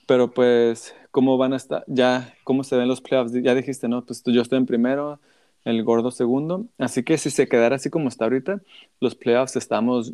Pero 0.08 0.32
pues, 0.32 0.96
¿cómo 1.12 1.38
van 1.38 1.54
a 1.54 1.58
estar? 1.58 1.84
Ya, 1.88 2.34
¿cómo 2.44 2.64
se 2.64 2.76
ven 2.76 2.88
los 2.88 3.02
playoffs? 3.02 3.34
Ya 3.34 3.54
dijiste, 3.54 3.88
¿no? 3.88 4.04
Pues 4.06 4.24
tú- 4.24 4.32
yo 4.32 4.42
estoy 4.42 4.58
en 4.58 4.66
primero, 4.66 5.20
el 5.66 5.84
gordo 5.84 6.10
segundo. 6.12 6.66
Así 6.78 7.04
que 7.04 7.18
si 7.18 7.30
se 7.30 7.48
quedara 7.48 7.76
así 7.76 7.90
como 7.90 8.08
está 8.10 8.26
ahorita, 8.26 8.62
los 9.00 9.16
playoffs 9.16 9.56
estamos, 9.56 10.14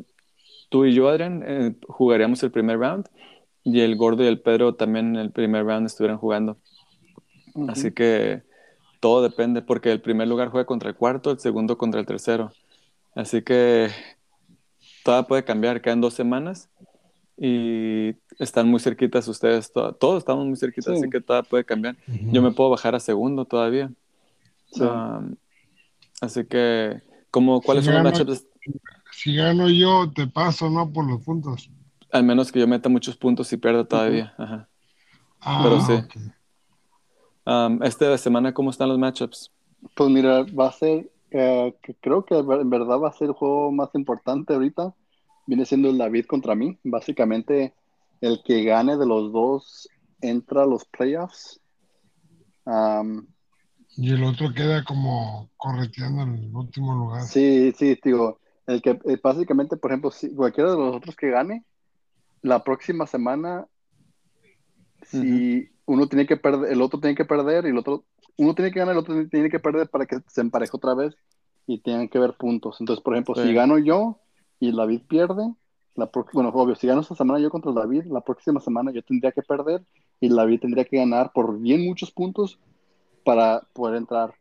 tú 0.69 0.85
y 0.85 0.93
yo, 0.93 1.07
Adrián, 1.09 1.43
eh, 1.47 1.75
jugaríamos 1.87 2.43
el 2.43 2.51
primer 2.51 2.79
round. 2.79 3.07
Y 3.63 3.81
el 3.81 3.95
gordo 3.95 4.23
y 4.23 4.27
el 4.27 4.41
Pedro 4.41 4.75
también 4.75 5.15
en 5.15 5.17
el 5.17 5.31
primer 5.31 5.65
round 5.65 5.87
estuvieran 5.87 6.17
jugando. 6.17 6.57
Ujú. 7.53 7.71
Así 7.71 7.91
que 7.91 8.43
todo 9.05 9.21
depende, 9.21 9.61
porque 9.61 9.91
el 9.91 10.01
primer 10.01 10.27
lugar 10.27 10.49
juega 10.49 10.65
contra 10.65 10.89
el 10.89 10.95
cuarto, 10.95 11.29
el 11.29 11.37
segundo 11.37 11.77
contra 11.77 11.99
el 11.99 12.07
tercero. 12.07 12.51
Así 13.13 13.43
que 13.43 13.91
todo 15.03 15.27
puede 15.27 15.43
cambiar, 15.43 15.79
quedan 15.79 16.01
dos 16.01 16.15
semanas 16.15 16.71
y 17.37 18.15
están 18.39 18.67
muy 18.67 18.79
cerquitas 18.79 19.27
ustedes, 19.27 19.71
to- 19.71 19.93
todos 19.93 20.17
estamos 20.17 20.47
muy 20.47 20.55
cerquitas, 20.55 20.95
Sí. 20.95 21.01
así 21.01 21.09
que 21.11 21.21
todo 21.21 21.43
puede 21.43 21.63
cambiar. 21.63 21.95
Ujú. 22.07 22.31
Yo 22.31 22.41
me 22.41 22.49
puedo 22.51 22.71
bajar 22.71 22.95
a 22.95 22.99
segundo 22.99 23.45
todavía. 23.45 23.91
Sí. 24.71 24.81
Um, 24.81 25.35
así 26.19 26.43
que, 26.45 26.99
¿cómo, 27.29 27.61
¿cuáles 27.61 27.85
Si 27.85 27.91
son 27.91 28.03
los 28.03 28.11
matchups? 28.11 28.47
Si 29.11 29.35
gano 29.35 29.69
yo, 29.69 30.11
te 30.15 30.25
paso, 30.25 30.67
¿no? 30.71 30.91
Por 30.91 31.05
los 31.07 31.21
puntos. 31.21 31.69
Al 32.11 32.23
menos 32.23 32.51
que 32.51 32.59
yo 32.59 32.65
meta 32.67 32.89
muchos 32.89 33.15
puntos 33.17 33.53
y 33.53 33.57
pierda 33.57 33.83
todavía. 33.85 34.33
Ajá. 34.39 34.67
Ah, 35.41 35.59
Pero 35.63 35.79
sí. 35.81 35.93
ok. 35.93 36.34
Um, 37.45 37.81
esta 37.83 38.17
semana, 38.17 38.53
¿cómo 38.53 38.71
están 38.71 38.89
los 38.89 38.97
matchups? 38.97 39.51
Pues 39.95 40.09
mira, 40.09 40.43
va 40.43 40.67
a 40.69 40.71
ser, 40.71 41.11
eh, 41.31 41.75
que 41.83 41.95
creo 41.95 42.25
que 42.25 42.35
en 42.37 42.69
verdad 42.69 42.99
va 42.99 43.09
a 43.09 43.13
ser 43.13 43.27
el 43.29 43.33
juego 43.33 43.71
más 43.71 43.89
importante 43.93 44.53
ahorita. 44.53 44.93
Viene 45.45 45.65
siendo 45.65 45.89
el 45.89 45.97
David 45.97 46.25
contra 46.25 46.55
mí. 46.55 46.79
Básicamente, 46.83 47.73
el 48.21 48.41
que 48.43 48.63
gane 48.63 48.97
de 48.97 49.05
los 49.05 49.31
dos 49.31 49.87
entra 50.21 50.63
a 50.63 50.65
los 50.65 50.85
playoffs. 50.85 51.61
Am, 52.65 53.27
Y 53.97 54.11
el 54.13 54.23
otro 54.23 54.53
queda 54.53 54.83
como 54.83 55.49
correteando 55.57 56.23
en 56.23 56.35
el 56.35 56.55
último 56.55 56.95
lugar. 56.95 57.29
sí, 57.29 57.71
sí, 57.77 57.99
digo, 58.03 58.39
el 58.67 58.81
que 58.81 58.91
eh, 59.05 59.19
básicamente, 59.21 59.77
por 59.77 59.91
ejemplo, 59.91 60.11
si 60.11 60.33
cualquiera 60.33 60.71
de 60.71 60.77
los 60.77 60.95
otros 60.95 61.15
que 61.15 61.29
gane, 61.29 61.63
la 62.41 62.63
próxima 62.63 63.07
semana, 63.07 63.67
si 65.03 65.69
uno 65.85 66.07
tiene 66.07 66.25
que 66.25 66.37
perder, 66.37 66.71
el 66.71 66.81
otro 66.81 66.99
tiene 66.99 67.15
que 67.15 67.25
perder 67.25 67.65
y 67.65 67.69
el 67.69 67.77
otro, 67.77 68.03
uno 68.37 68.55
tiene 68.55 68.71
que 68.71 68.79
ganar, 68.79 68.93
el 68.93 68.99
otro 68.99 69.15
tiene 69.29 69.49
que 69.49 69.59
perder 69.59 69.89
para 69.89 70.05
que 70.05 70.17
se 70.27 70.41
empareje 70.41 70.71
otra 70.73 70.93
vez 70.93 71.15
y 71.67 71.79
tengan 71.79 72.07
que 72.09 72.19
ver 72.19 72.33
puntos. 72.33 72.77
Entonces, 72.79 73.03
por 73.03 73.13
ejemplo, 73.13 73.35
Sí. 73.35 73.43
si 73.43 73.53
gano 73.53 73.77
yo 73.77 74.19
y 74.59 74.75
David 74.75 75.01
pierde, 75.07 75.53
la 75.95 76.09
bueno, 76.33 76.49
obvio, 76.49 76.75
si 76.75 76.87
gano 76.87 77.01
esta 77.01 77.15
semana 77.15 77.39
yo 77.39 77.49
contra 77.49 77.71
David, 77.71 78.05
la 78.05 78.21
próxima 78.21 78.59
semana 78.59 78.91
yo 78.91 79.01
tendría 79.03 79.31
que 79.31 79.41
perder 79.41 79.83
y 80.19 80.29
David 80.33 80.59
tendría 80.61 80.85
que 80.85 80.97
ganar 80.97 81.31
por 81.33 81.57
bien 81.59 81.85
muchos 81.85 82.11
puntos 82.11 82.59
para 83.23 83.61
poder 83.73 83.95
entrar. 83.95 84.33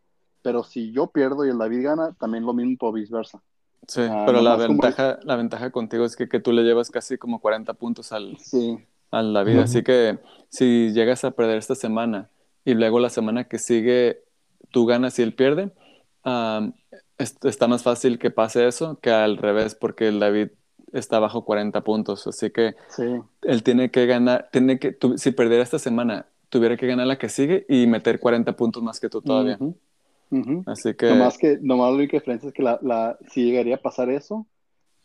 Pero 0.42 0.62
si 0.64 0.92
yo 0.92 1.06
pierdo 1.06 1.46
y 1.46 1.50
el 1.50 1.58
David 1.58 1.84
gana, 1.84 2.12
también 2.18 2.44
lo 2.44 2.52
mismo 2.52 2.76
por 2.78 2.92
viceversa. 2.94 3.40
Sí, 3.86 4.00
Ah, 4.02 4.24
pero 4.26 4.40
la 4.40 4.56
como- 4.56 4.68
ventaja, 4.68 5.18
la 5.22 5.36
ventaja 5.36 5.70
contigo 5.70 6.04
es 6.04 6.16
que, 6.16 6.28
que 6.28 6.40
tú 6.40 6.52
le 6.52 6.62
llevas 6.62 6.90
casi 6.90 7.16
como 7.18 7.38
40 7.40 7.74
puntos 7.74 8.12
al, 8.12 8.36
Sí, 8.38 8.78
a 9.18 9.22
la 9.22 9.44
vida. 9.44 9.62
Ujú. 9.62 9.64
Así 9.64 9.82
que 9.82 10.18
si 10.48 10.92
llegas 10.92 11.24
a 11.24 11.32
perder 11.32 11.58
esta 11.58 11.74
semana 11.74 12.30
y 12.64 12.74
luego 12.74 12.98
la 13.00 13.10
semana 13.10 13.44
que 13.44 13.58
sigue 13.58 14.22
tú 14.70 14.86
ganas 14.86 15.18
y 15.18 15.22
él 15.22 15.34
pierde, 15.34 15.70
es- 17.18 17.36
está 17.44 17.68
más 17.68 17.82
fácil 17.82 18.18
que 18.18 18.30
pase 18.30 18.66
eso 18.66 18.98
que 19.00 19.10
al 19.10 19.36
revés, 19.36 19.74
porque 19.74 20.08
el 20.08 20.20
David 20.20 20.48
está 20.92 21.18
bajo 21.18 21.44
40 21.44 21.82
puntos. 21.82 22.26
Así 22.26 22.50
que 22.50 22.74
sí, 22.88 23.02
él 23.42 23.62
tiene 23.62 23.90
que 23.90 24.06
ganar, 24.06 24.48
tiene 24.52 24.78
que, 24.78 24.92
tu- 24.92 25.18
si 25.18 25.32
perdiera 25.32 25.62
esta 25.62 25.78
semana, 25.78 26.26
tuviera 26.48 26.76
que 26.76 26.86
ganar 26.86 27.06
la 27.06 27.18
que 27.18 27.28
sigue 27.28 27.66
y 27.68 27.86
meter 27.86 28.20
40 28.20 28.54
puntos 28.56 28.82
más 28.82 29.00
que 29.00 29.08
tú 29.08 29.20
todavía. 29.22 29.56
Ujú, 29.60 29.76
ujú. 30.30 30.64
Así 30.66 30.94
que, 30.94 31.08
Nomás 31.08 31.38
que, 31.38 31.58
nomás 31.60 31.90
la 31.90 31.96
única 31.96 32.16
diferencia 32.16 32.48
es 32.48 32.54
que 32.54 32.62
la, 32.62 32.78
la, 32.82 33.18
si 33.30 33.44
llegaría 33.44 33.76
a 33.76 33.82
pasar 33.82 34.10
eso, 34.10 34.46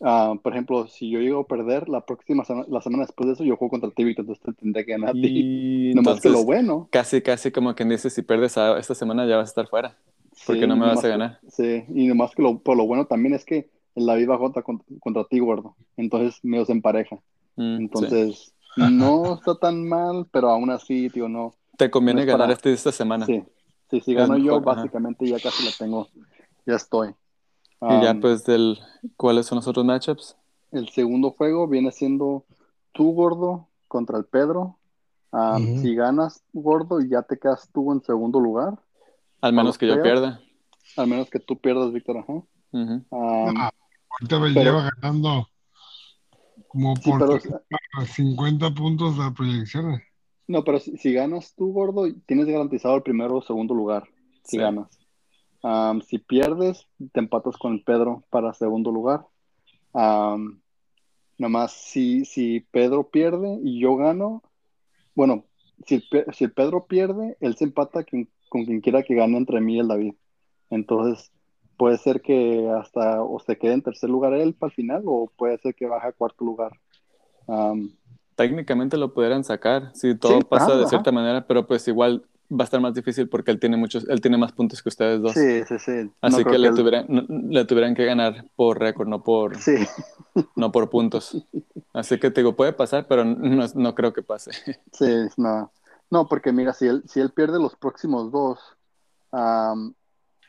ah, 0.02 0.36
por 0.42 0.54
ejemplo, 0.54 0.88
si 0.88 1.10
yo 1.10 1.20
llego 1.20 1.42
a 1.42 1.48
perder 1.48 1.90
la 1.90 2.06
próxima 2.06 2.44
semana, 2.46 2.66
la 2.70 2.82
semana 2.82 3.04
después 3.06 3.28
de 3.28 3.34
eso, 3.34 3.44
yo 3.44 3.58
juego 3.58 3.72
contra 3.72 3.90
ti, 3.92 4.04
Víctor, 4.04 4.24
entonces 4.24 4.44
te 4.44 4.54
tendré 4.54 4.86
que 4.86 4.92
ganar 4.94 5.14
ti. 5.14 5.90
y 5.92 5.94
Nomás 5.94 6.20
que 6.22 6.28
entonces 6.28 6.32
lo 6.42 6.46
bueno. 6.46 6.88
casi, 6.92 7.22
casi 7.22 7.52
como 7.52 7.74
quien 7.76 7.90
dice, 7.90 8.10
si 8.10 8.22
pierdes 8.22 8.58
a- 8.58 8.78
esta 8.80 8.96
semana 8.96 9.26
ya 9.26 9.38
vas 9.38 9.50
a 9.50 9.52
estar 9.52 9.68
fuera, 9.68 9.98
porque 10.46 10.62
sí, 10.62 10.68
no 10.68 10.76
me 10.76 10.86
vas 10.88 11.00
a 11.00 11.02
que- 11.04 11.08
ganar. 11.10 11.40
Sí, 11.50 11.84
y 11.94 12.08
nomás 12.08 12.34
que 12.36 12.42
lo, 12.42 12.60
por 12.60 12.78
lo 12.78 12.86
bueno 12.86 13.06
también 13.06 13.34
es 13.34 13.44
que 13.46 13.70
el 13.96 14.06
David 14.06 14.30
va 14.30 14.38
contra, 14.40 14.62
contra, 14.62 14.86
contra 15.00 15.24
ti, 15.26 15.40
gordo. 15.40 15.76
Entonces 15.98 16.40
me 16.44 16.60
os 16.60 16.70
empareja. 16.70 17.18
Mm, 17.56 17.76
sí. 17.78 17.82
Entonces, 17.84 18.54
no 18.78 19.34
está 19.36 19.56
tan 19.56 19.88
mal, 19.88 20.28
pero 20.32 20.50
aún 20.50 20.70
así, 20.70 21.10
tío, 21.10 21.28
no. 21.28 21.54
Te 21.78 21.90
conviene 21.90 22.20
no 22.20 22.22
es 22.22 22.28
ganar 22.28 22.40
para- 22.46 22.54
este, 22.54 22.72
esta 22.72 22.92
semana. 22.92 23.26
Sí, 23.26 23.44
sí, 23.90 24.00
si 24.02 24.14
gano 24.14 24.38
yo, 24.38 24.56
ajá. 24.58 24.62
básicamente 24.76 25.26
ya 25.28 25.40
casi 25.40 25.66
la 25.66 25.72
tengo. 25.78 26.08
Ya 26.66 26.76
estoy. 26.76 27.10
Y 27.82 28.02
ya 28.04 28.14
pues 28.20 28.44
del 28.46 28.78
¿cuáles 29.16 29.46
son 29.46 29.58
los 29.58 29.68
otros 29.68 29.86
matchups? 29.86 30.36
El 30.72 30.90
segundo 30.90 31.32
juego 31.32 31.68
viene 31.68 31.92
siendo 31.92 32.46
tú, 32.92 33.14
gordo, 33.14 33.68
contra 33.88 34.18
el 34.18 34.26
Pedro. 34.26 34.78
Um. 35.32 35.82
Si 35.82 35.96
ganas, 35.96 36.44
gordo, 36.54 37.00
ya 37.02 37.22
te 37.22 37.38
quedas 37.40 37.70
tú 37.72 37.92
en 37.92 38.02
segundo 38.02 38.40
lugar. 38.40 38.78
Al 39.42 39.54
menos 39.54 39.78
que 39.78 39.88
yo 39.88 40.02
pierda. 40.02 40.42
Al 40.98 41.08
menos 41.08 41.30
que 41.30 41.40
tú 41.40 41.58
pierdas, 41.58 41.94
Víctor. 41.94 42.18
Ajá. 42.18 42.34
Um, 42.72 43.04
Ah, 43.12 43.72
Ahorita 44.12 44.40
me 44.40 44.54
pero- 44.54 44.64
lleva 44.64 44.90
ganando 45.02 45.48
como 46.68 46.96
sí, 46.98 47.10
por 47.10 47.20
pero, 47.42 48.06
50 48.06 48.72
puntos 48.76 49.18
de 49.18 49.32
proyecciones. 49.32 50.02
no, 50.48 50.64
pero 50.64 50.80
si, 50.80 50.98
si 50.98 51.14
ganas 51.14 51.54
tú, 51.56 51.72
gordo, 51.72 52.04
tienes 52.26 52.48
garantizado 52.48 52.96
el 52.96 53.04
primero 53.04 53.38
o 53.38 53.42
segundo 53.42 53.74
lugar. 53.74 54.04
Si 54.44 54.52
Sí. 54.52 54.58
ganas. 54.58 54.88
Um, 55.62 56.02
si 56.02 56.20
pierdes, 56.20 56.88
te 57.12 57.20
empatas 57.20 57.58
con 57.58 57.74
el 57.74 57.84
Pedro 57.84 58.24
para 58.30 58.54
segundo 58.54 58.92
lugar. 58.92 59.26
Um, 59.92 60.60
nomás 61.38 61.72
si, 61.74 62.26
si 62.26 62.62
Pedro 62.72 63.10
pierde 63.10 63.60
y 63.64 63.80
yo 63.80 63.96
gano, 63.96 64.44
bueno, 65.16 65.46
si 65.86 66.04
si 66.34 66.48
Pedro 66.48 66.86
pierde, 66.86 67.38
él 67.40 67.56
se 67.56 67.66
empata 67.66 68.04
quien- 68.04 68.30
con 68.50 68.66
quien 68.66 68.82
quiera 68.82 69.04
que 69.04 69.16
gane 69.16 69.38
entre 69.38 69.62
mí 69.62 69.76
y 69.76 69.80
el 69.80 69.88
David. 69.88 70.14
Entonces, 70.70 71.32
puede 71.78 71.98
ser 71.98 72.22
que 72.22 72.70
hasta 72.70 73.24
o 73.24 73.40
se 73.40 73.58
quede 73.58 73.74
en 73.74 73.82
tercer 73.82 74.10
lugar 74.10 74.34
él 74.34 74.54
para 74.54 74.70
el 74.70 74.76
final 74.76 75.04
o 75.06 75.32
puede 75.38 75.58
ser 75.60 75.76
que 75.76 75.86
baje 75.88 76.08
a 76.08 76.12
cuarto 76.12 76.44
lugar. 76.44 76.74
Um, 77.48 77.92
Técnicamente 78.36 78.98
lo 78.98 79.14
pudieran 79.14 79.44
sacar 79.44 79.92
si 79.96 80.16
todo 80.16 80.40
Sí, 80.40 80.46
pasa 80.50 80.66
ajá, 80.66 80.76
de 80.76 80.82
ajá. 80.82 80.90
cierta 80.90 81.12
manera, 81.12 81.46
pero 81.46 81.68
pues 81.68 81.88
igual 81.88 82.26
va 82.52 82.62
a 82.62 82.64
estar 82.64 82.80
más 82.82 82.94
difícil 82.94 83.30
porque 83.30 83.52
él 83.52 83.60
tiene 83.60 83.78
muchos, 83.78 84.08
él 84.10 84.22
tiene 84.22 84.38
más 84.38 84.52
puntos 84.52 84.82
que 84.82 84.90
ustedes 84.90 85.22
dos. 85.22 85.34
sí, 85.34 85.64
sí, 85.68 85.78
sí. 85.80 86.12
Así 86.22 86.44
que 86.44 86.58
le 86.58 86.70
él- 86.70 86.76
tuvieran, 86.76 87.06
no- 87.08 87.26
le 87.30 87.66
tuvieran 87.66 87.94
que 87.96 88.06
ganar 88.06 88.46
por 88.56 88.80
récord, 88.80 89.08
no 89.08 89.24
por... 89.24 89.56
Sí, 89.58 89.76
no 90.56 90.72
por 90.72 90.90
puntos. 90.90 91.46
Así 91.94 92.20
que 92.20 92.32
te 92.32 92.42
digo, 92.42 92.56
puede 92.56 92.74
pasar, 92.74 93.08
pero 93.08 93.24
no, 93.26 93.66
no 93.76 93.96
creo 93.96 94.14
que 94.14 94.24
pase. 94.24 94.52
Sí, 94.92 95.08
no. 95.38 95.72
No, 96.12 96.28
porque 96.28 96.52
mira, 96.52 96.74
si 96.74 96.88
él, 96.88 97.04
si 97.08 97.20
él 97.20 97.32
pierde 97.32 97.60
los 97.60 97.76
próximos 97.76 98.32
dos, 98.32 98.60
am, 99.32 99.94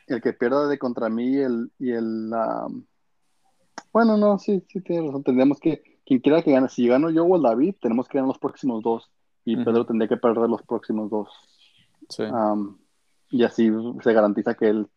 el 0.07 0.21
que 0.21 0.33
pierda 0.33 0.67
de 0.67 0.79
contra 0.79 1.07
mí 1.09 1.35
y 1.35 1.37
el, 1.39 1.71
y 1.77 1.91
el 1.91 2.33
am, 2.33 2.85
bueno, 3.93 4.17
no, 4.17 4.39
sí, 4.39 4.63
sí 4.69 4.81
tienes 4.81 5.05
razón. 5.07 5.23
Tendríamos 5.23 5.59
que, 5.59 5.83
quien 6.05 6.19
quiera 6.19 6.41
que 6.41 6.51
gane, 6.51 6.67
si 6.69 6.87
gano 6.87 7.09
yo 7.11 7.25
o 7.25 7.35
el 7.35 7.43
David, 7.43 7.75
tenemos 7.81 8.07
que 8.07 8.17
ganar 8.17 8.29
los 8.29 8.39
próximos 8.39 8.81
dos. 8.81 9.11
Y. 9.43 9.57
Pedro 9.63 9.85
tendría 9.85 10.07
que 10.07 10.17
perder 10.17 10.49
los 10.49 10.61
próximos 10.63 11.09
dos. 11.09 11.27
Sí. 12.11 12.23
Am, 12.31 12.77
y 13.29 13.43
así 13.43 13.71
se 14.03 14.13
garantiza 14.13 14.53
que 14.55 14.69
él, 14.69 14.87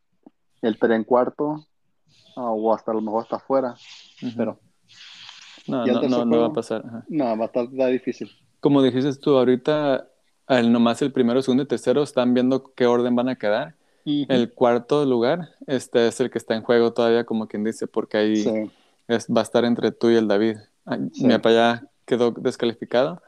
él 0.62 0.74
estaría 0.74 0.96
en 0.96 1.05
cuarto, 1.05 1.66
ah, 2.37 2.50
o 2.50 2.74
hasta 2.74 2.90
a 2.90 2.94
lo 2.94 3.00
mejor 3.00 3.22
hasta 3.22 3.37
afuera. 3.37 3.74
Pero 4.37 4.59
no, 5.66 5.85
el 5.85 5.92
no, 5.92 6.03
no, 6.09 6.24
no 6.24 6.40
va 6.40 6.46
a 6.46 6.53
pasar. 6.53 6.83
ajá. 6.87 7.05
no, 7.09 7.24
va 7.38 7.44
a 7.44 7.46
estar 7.46 7.68
difícil. 7.90 8.31
Como 8.61 8.83
dijiste 8.83 9.14
tú, 9.20 9.37
ahorita 9.37 10.09
el, 10.48 10.72
nomás 10.72 11.00
el 11.03 11.12
primero, 11.12 11.40
segundo 11.42 11.62
y 11.62 11.66
tercero 11.66 12.03
están 12.03 12.35
viendo 12.35 12.74
qué 12.74 12.87
orden 12.87 13.14
van 13.16 13.29
a 13.29 13.37
quedar. 13.37 13.74
El 14.07 14.53
cuarto 14.53 15.07
lugar 15.07 15.50
este 15.66 16.09
es 16.09 16.20
el 16.20 16.31
que 16.31 16.37
está 16.37 16.55
en 16.55 16.62
juego 16.62 16.92
todavía, 16.92 17.24
como 17.24 17.46
quien 17.48 17.64
dice, 17.64 17.87
porque 17.87 18.18
ahí 18.18 18.37
Sí, 18.37 18.70
es- 19.09 19.27
va 19.29 19.40
a 19.40 19.44
estar 19.44 19.64
entre 19.64 19.92
tú 19.92 20.11
y 20.11 20.16
el 20.16 20.29
David. 20.29 20.57
Sí. 21.12 21.24
Mi 21.27 21.33
papá 21.35 21.53
ya 21.53 21.88
quedó 22.05 22.31
descalificado, 22.33 23.22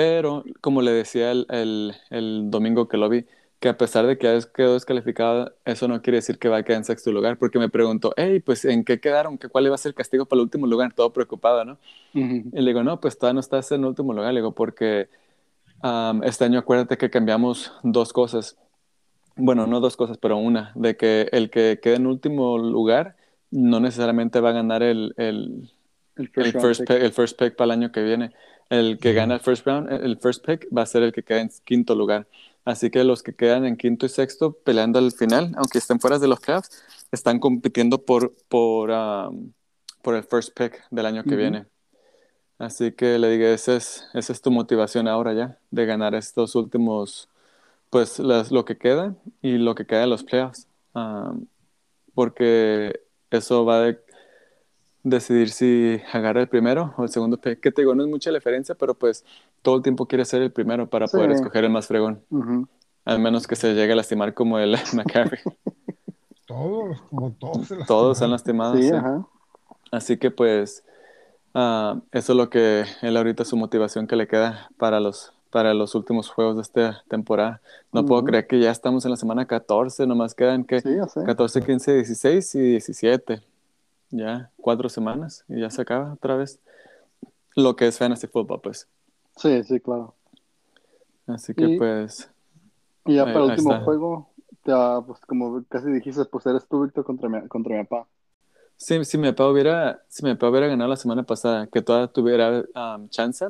pero 0.00 0.44
como 0.60 0.82
le 0.82 0.92
decía 0.92 1.30
el, 1.32 1.46
el- 1.50 1.94
el 2.10 2.50
domingo 2.50 2.88
que 2.88 2.96
lo 2.96 3.08
vi, 3.08 3.26
que 3.60 3.68
a 3.68 3.76
pesar 3.78 4.06
de 4.06 4.16
que 4.18 4.26
ya 4.40 4.48
quedó 4.52 4.74
descalificado, 4.74 5.54
eso 5.64 5.88
no 5.88 6.00
quiere 6.02 6.16
decir 6.18 6.38
que 6.38 6.48
va 6.48 6.58
a 6.58 6.62
quedar 6.64 6.78
en 6.78 6.84
sexto 6.84 7.12
lugar, 7.12 7.38
porque 7.38 7.58
me 7.58 7.68
preguntó, 7.68 8.12
hey, 8.16 8.40
pues 8.40 8.64
¿en 8.64 8.84
qué 8.84 9.00
quedaron? 9.00 9.38
¿Qué, 9.38 9.48
¿Cuál 9.48 9.66
iba 9.66 9.74
a 9.74 9.78
ser 9.78 9.90
el 9.90 9.94
castigo 9.96 10.26
para 10.26 10.38
el 10.40 10.44
último 10.44 10.66
lugar? 10.66 10.92
Todo 10.94 11.12
preocupado, 11.12 11.64
¿no? 11.64 11.78
Ujú. 12.14 12.52
Y 12.52 12.60
le 12.60 12.66
digo, 12.68 12.82
no, 12.84 13.00
pues 13.00 13.18
todavía 13.18 13.34
no 13.34 13.40
estás 13.40 13.72
en 13.72 13.84
último 13.84 14.12
lugar. 14.14 14.32
Le 14.34 14.40
digo, 14.40 14.54
porque 14.54 15.08
am, 15.82 16.22
este 16.24 16.44
año 16.44 16.60
acuérdate 16.60 16.98
que 16.98 17.10
cambiamos 17.10 17.72
dos 17.84 18.12
cosas. 18.12 18.56
Bueno, 19.36 19.66
no 19.66 19.80
dos 19.80 19.96
cosas, 19.96 20.18
pero 20.18 20.36
una. 20.36 20.72
De 20.74 20.96
que 20.96 21.28
el 21.32 21.50
que 21.50 21.80
quede 21.82 21.96
en 21.96 22.06
último 22.06 22.58
lugar 22.58 23.16
no 23.50 23.80
necesariamente 23.80 24.40
va 24.40 24.50
a 24.50 24.52
ganar 24.52 24.82
el, 24.82 25.14
el, 25.16 25.70
El 26.16 26.28
el 26.38 26.52
first 26.52 26.54
round 26.54 26.76
first, 26.76 26.84
pick. 26.84 26.88
pick, 26.88 27.02
el 27.02 27.12
first 27.12 27.38
pick 27.38 27.56
para 27.56 27.66
el 27.66 27.80
año 27.82 27.92
que 27.92 28.02
viene. 28.02 28.32
El 28.70 28.98
que 28.98 29.12
gana 29.12 29.34
el 29.34 29.40
first 29.40 29.66
round, 29.66 29.90
el 29.92 30.16
first 30.18 30.46
pick, 30.46 30.66
va 30.74 30.82
a 30.82 30.86
ser 30.86 31.02
el 31.02 31.12
que 31.12 31.22
queda 31.22 31.40
en 31.40 31.50
quinto 31.64 31.94
lugar. 31.94 32.26
Así 32.64 32.90
que 32.90 33.04
los 33.04 33.22
que 33.22 33.34
quedan 33.34 33.64
en 33.66 33.76
quinto 33.76 34.06
y 34.06 34.08
sexto 34.08 34.52
peleando 34.52 34.98
al 34.98 35.12
final, 35.12 35.52
aunque 35.56 35.78
estén 35.78 35.98
fuera 36.00 36.18
de 36.18 36.28
los 36.28 36.40
playoffs, 36.40 36.70
están 37.10 37.40
compitiendo 37.40 38.02
por, 38.02 38.32
por, 38.48 38.92
am, 38.92 39.52
por 40.02 40.14
el 40.14 40.22
first 40.24 40.56
pick 40.56 40.82
del 40.90 41.06
año 41.06 41.24
que 41.24 41.36
viene. 41.36 41.66
Así 42.58 42.92
que 42.92 43.18
le 43.18 43.30
digo, 43.30 43.46
esa 43.46 43.74
es, 43.76 44.04
esa 44.14 44.32
es 44.32 44.40
tu 44.42 44.50
motivación 44.50 45.08
ahora 45.08 45.32
ya, 45.32 45.58
de 45.70 45.86
ganar 45.86 46.14
estos 46.14 46.54
últimos, 46.54 47.28
pues 47.90 48.18
las- 48.18 48.52
lo 48.52 48.64
que 48.64 48.76
queda 48.78 49.16
y 49.42 49.58
lo 49.58 49.74
que 49.74 49.86
queda 49.86 50.02
de 50.02 50.06
los 50.06 50.22
playoffs. 50.22 50.68
Am, 50.94 51.46
porque 52.14 53.00
eso 53.30 53.64
va 53.64 53.84
a 53.86 53.96
decidir 55.02 55.50
si 55.50 56.00
agarra 56.12 56.40
el 56.42 56.48
primero 56.48 56.94
o 56.96 57.02
el 57.04 57.08
segundo 57.08 57.36
pick. 57.38 57.60
Que 57.60 57.70
te 57.72 57.82
digo, 57.82 57.94
no 57.94 58.02
es 58.04 58.08
mucha 58.08 58.30
diferencia, 58.30 58.74
pero 58.74 58.94
pues 58.94 59.24
todo 59.62 59.76
el 59.76 59.82
tiempo 59.82 60.06
quiere 60.06 60.24
ser 60.24 60.42
el 60.42 60.52
primero 60.52 60.88
para 60.88 61.06
Sí. 61.08 61.16
poder 61.16 61.30
escoger 61.32 61.64
el 61.64 61.70
más 61.70 61.86
fregón. 61.86 62.22
Al 63.04 63.18
menos 63.18 63.46
que 63.46 63.56
se 63.56 63.74
llegue 63.74 63.92
a 63.92 63.96
lastimar 63.96 64.34
como 64.34 64.58
el 64.58 64.72
McCaffrey. 64.94 65.40
Todos, 66.46 67.00
como 67.10 67.30
todos 67.32 67.66
se 67.68 67.76
Todos 67.86 68.18
se 68.18 68.24
han 68.24 68.30
lastimado. 68.30 68.76
Sí, 68.76 68.82
sí. 68.88 68.90
ajá. 68.94 69.24
Así 69.92 70.16
que 70.18 70.30
pues 70.30 70.84
ah, 71.54 72.00
eso 72.12 72.32
es 72.32 72.36
lo 72.36 72.50
que 72.50 72.84
él 73.02 73.16
ahorita 73.16 73.44
su 73.44 73.56
motivación 73.56 74.06
que 74.06 74.16
le 74.16 74.26
queda 74.28 74.70
para 74.78 75.00
los 75.00 75.32
para 75.50 75.74
los 75.74 75.96
últimos 75.96 76.28
juegos 76.30 76.54
de 76.56 76.62
esta 76.62 77.02
temporada. 77.08 77.60
No 77.92 78.06
puedo 78.06 78.22
creer 78.22 78.46
que 78.46 78.60
ya 78.60 78.70
estamos 78.70 79.04
en 79.04 79.10
la 79.10 79.16
semana 79.16 79.46
14, 79.46 80.06
nomás 80.06 80.32
quedan 80.36 80.62
que 80.62 80.80
Sí, 80.80 80.94
ya 80.94 81.08
sé. 81.08 81.24
14, 81.24 81.60
15, 81.62 81.94
16 81.94 82.54
y 82.54 82.58
17. 82.60 83.42
Ya 84.10 84.50
cuatro 84.56 84.88
semanas 84.88 85.44
y 85.48 85.60
ya 85.60 85.70
se 85.70 85.82
acaba 85.82 86.12
otra 86.14 86.36
vez 86.36 86.58
lo 87.56 87.76
que 87.76 87.86
es 87.86 87.98
fantasy 87.98 88.26
football, 88.26 88.60
pues. 88.60 88.88
Sí, 89.36 89.62
sí, 89.64 89.80
claro. 89.80 90.14
Así 91.26 91.54
que 91.54 91.64
Y- 91.66 91.78
pues 91.78 92.30
Y 93.06 93.14
ya 93.14 93.22
Ahí- 93.24 93.32
para 93.32 93.44
el 93.46 93.50
último 93.52 93.72
está. 93.72 93.84
juego, 93.84 94.28
ya, 94.64 95.00
pues 95.06 95.20
como 95.26 95.64
casi 95.68 95.90
dijiste, 95.90 96.24
pues 96.26 96.44
eres 96.46 96.66
tú, 96.68 96.82
Víctor, 96.82 97.04
contra 97.04 97.28
mi, 97.28 97.48
contra 97.48 97.76
mi 97.76 97.84
papá. 97.84 98.06
Sí, 98.76 99.02
si 99.04 99.18
mi 99.18 99.28
papá 99.30 99.48
hubiera, 99.48 100.02
si 100.08 100.24
mi 100.24 100.34
papá 100.34 100.50
hubiera 100.50 100.66
ganado 100.66 100.90
la 100.90 100.96
semana 100.96 101.22
pasada, 101.22 101.66
que 101.66 101.82
todavía 101.82 102.08
tuviera 102.08 102.64
um, 102.74 103.08
chance, 103.08 103.46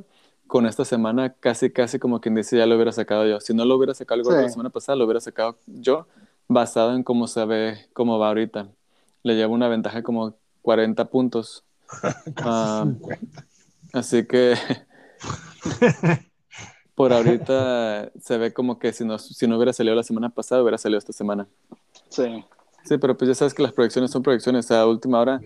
con 0.47 0.67
esta 0.67 0.85
semana 0.85 1.33
casi, 1.35 1.71
casi 1.71 1.99
como 1.99 2.21
quien 2.21 2.35
dice, 2.35 2.57
ya 2.59 2.67
lo 2.67 2.75
hubiera 2.75 2.93
sacado 2.93 3.27
yo. 3.27 3.41
Si 3.41 3.55
no 3.55 3.65
lo 3.65 3.77
hubiera 3.77 3.95
sacado 3.95 4.21
el 4.21 4.25
Sí. 4.27 4.33
la 4.33 4.49
semana 4.49 4.71
pasada, 4.71 4.97
lo 4.97 5.05
hubiera 5.05 5.21
sacado 5.21 5.57
yo, 5.67 6.07
basado 6.49 6.95
en 6.95 7.03
cómo 7.05 7.27
se 7.29 7.45
ve, 7.45 7.87
cómo 7.93 8.19
va 8.19 8.29
ahorita. 8.29 8.69
Le 9.23 9.35
llevo 9.35 9.55
una 9.55 9.69
ventaja 9.69 10.03
como 10.03 10.35
40 10.63 11.05
puntos. 11.07 11.65
Ah, 12.37 12.85
50. 12.85 13.45
así 13.93 14.25
que 14.25 14.55
por 16.95 17.13
ahorita 17.13 18.13
se 18.21 18.39
ve 18.39 18.53
como 18.53 18.79
que 18.79 18.93
si 18.93 19.05
no, 19.05 19.19
si 19.19 19.47
no 19.49 19.57
hubiera 19.57 19.73
salido 19.73 19.97
la 19.97 20.03
semana 20.03 20.31
pasada, 20.31 20.63
hubiera 20.63 20.79
salido 20.79 20.99
esta 20.99 21.13
semana. 21.13 21.49
Sí. 22.09 22.45
Sí, 22.85 22.97
pero 22.99 23.17
pues 23.17 23.29
ya 23.29 23.35
sabes 23.35 23.55
que 23.55 23.63
las 23.63 23.73
proyecciones 23.73 24.11
son 24.11 24.23
proyecciones. 24.23 24.71
A 24.71 24.87
última 24.87 25.21
hora, 25.21 25.43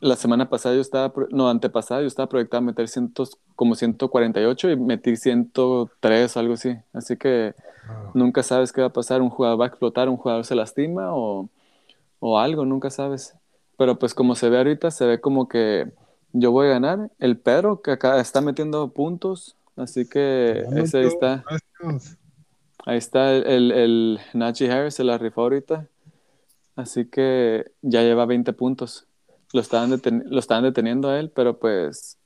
la 0.00 0.16
semana 0.16 0.48
pasada 0.48 0.74
yo 0.74 0.80
estaba, 0.80 1.12
no, 1.30 1.48
antepasada 1.48 2.02
yo 2.02 2.06
estaba 2.06 2.28
proyectado 2.28 2.58
a 2.58 2.66
meter 2.66 2.88
cientos, 2.88 3.38
como 3.54 3.74
148 3.74 4.70
y 4.70 4.76
metí 4.76 5.16
103 5.16 6.36
o 6.36 6.40
algo 6.40 6.54
así. 6.54 6.76
Así 6.92 7.16
que 7.16 7.54
Ah, 7.88 8.10
nunca 8.14 8.42
sabes 8.42 8.72
qué 8.72 8.80
va 8.80 8.88
a 8.88 8.92
pasar. 8.92 9.22
Un 9.22 9.30
jugador 9.30 9.60
va 9.60 9.64
a 9.64 9.68
explotar, 9.68 10.08
un 10.08 10.16
jugador 10.16 10.44
se 10.44 10.54
lastima 10.54 11.14
o, 11.14 11.48
o 12.18 12.38
algo, 12.38 12.64
nunca 12.64 12.90
sabes. 12.90 13.34
Pero 13.76 13.98
pues 13.98 14.14
como 14.14 14.34
se 14.34 14.48
ve 14.48 14.58
ahorita, 14.58 14.90
se 14.90 15.06
ve 15.06 15.20
como 15.20 15.48
que 15.48 15.90
yo 16.32 16.50
voy 16.50 16.66
a 16.68 16.70
ganar. 16.70 17.10
El 17.18 17.36
Pedro, 17.36 17.82
que 17.82 17.92
acá 17.92 18.20
está 18.20 18.40
metiendo 18.40 18.88
puntos. 18.88 19.56
Así 19.76 20.08
que 20.08 20.64
ese 20.76 20.98
ahí 20.98 21.06
está. 21.06 21.44
touchdowns. 21.48 22.16
Ahí 22.86 22.98
está 22.98 23.32
el, 23.34 23.44
el, 23.46 23.72
el 23.72 24.20
Najee 24.32 24.70
Harris, 24.70 24.94
se 24.94 25.04
la 25.04 25.18
rifó 25.18 25.42
ahorita. 25.42 25.86
Así 26.76 27.06
que 27.06 27.70
ya 27.82 28.02
lleva 28.02 28.26
20 28.26 28.52
puntos. 28.52 29.06
Lo 29.52 29.60
estaban, 29.60 29.90
deten- 29.90 30.24
lo 30.26 30.38
estaban 30.38 30.64
deteniendo 30.64 31.08
a 31.08 31.18
él, 31.18 31.30
pero 31.30 31.58
pues 31.58 32.16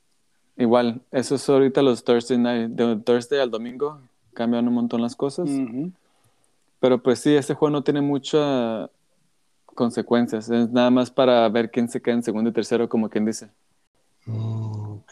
igual, 0.57 1.01
eso 1.11 1.35
es 1.35 1.49
ahorita 1.49 1.81
los 1.81 2.03
Thursday 2.03 2.37
night. 2.37 2.69
De 2.71 2.95
Thursday 2.97 3.39
al 3.39 3.49
domingo 3.49 3.99
cambian 4.33 4.67
un 4.67 4.73
montón 4.73 5.01
las 5.01 5.15
cosas. 5.15 5.49
Ujú. 5.49 5.91
Pero 6.79 7.01
pues 7.01 7.19
sí, 7.19 7.35
ese 7.35 7.53
juego 7.53 7.71
no 7.71 7.83
tiene 7.83 8.01
muchas 8.01 8.89
consecuencias. 9.75 10.49
Es 10.49 10.69
nada 10.69 10.89
más 10.89 11.11
para 11.11 11.47
ver 11.49 11.71
quién 11.71 11.89
se 11.89 12.01
queda 12.01 12.15
en 12.15 12.23
segundo 12.23 12.49
y 12.49 12.53
tercero, 12.53 12.87
como 12.89 13.09
quien 13.09 13.25
dice. 13.25 13.49
Ok. 14.27 15.11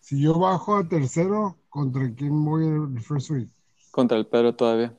Si 0.00 0.20
yo 0.20 0.38
bajo 0.38 0.76
a 0.76 0.88
tercero, 0.88 1.56
¿contra 1.68 2.10
quién 2.14 2.44
voy 2.44 2.66
el 2.66 3.00
first 3.00 3.30
week? 3.30 3.48
Contra 3.90 4.16
el 4.16 4.26
Pedro 4.26 4.54
todavía. 4.54 4.94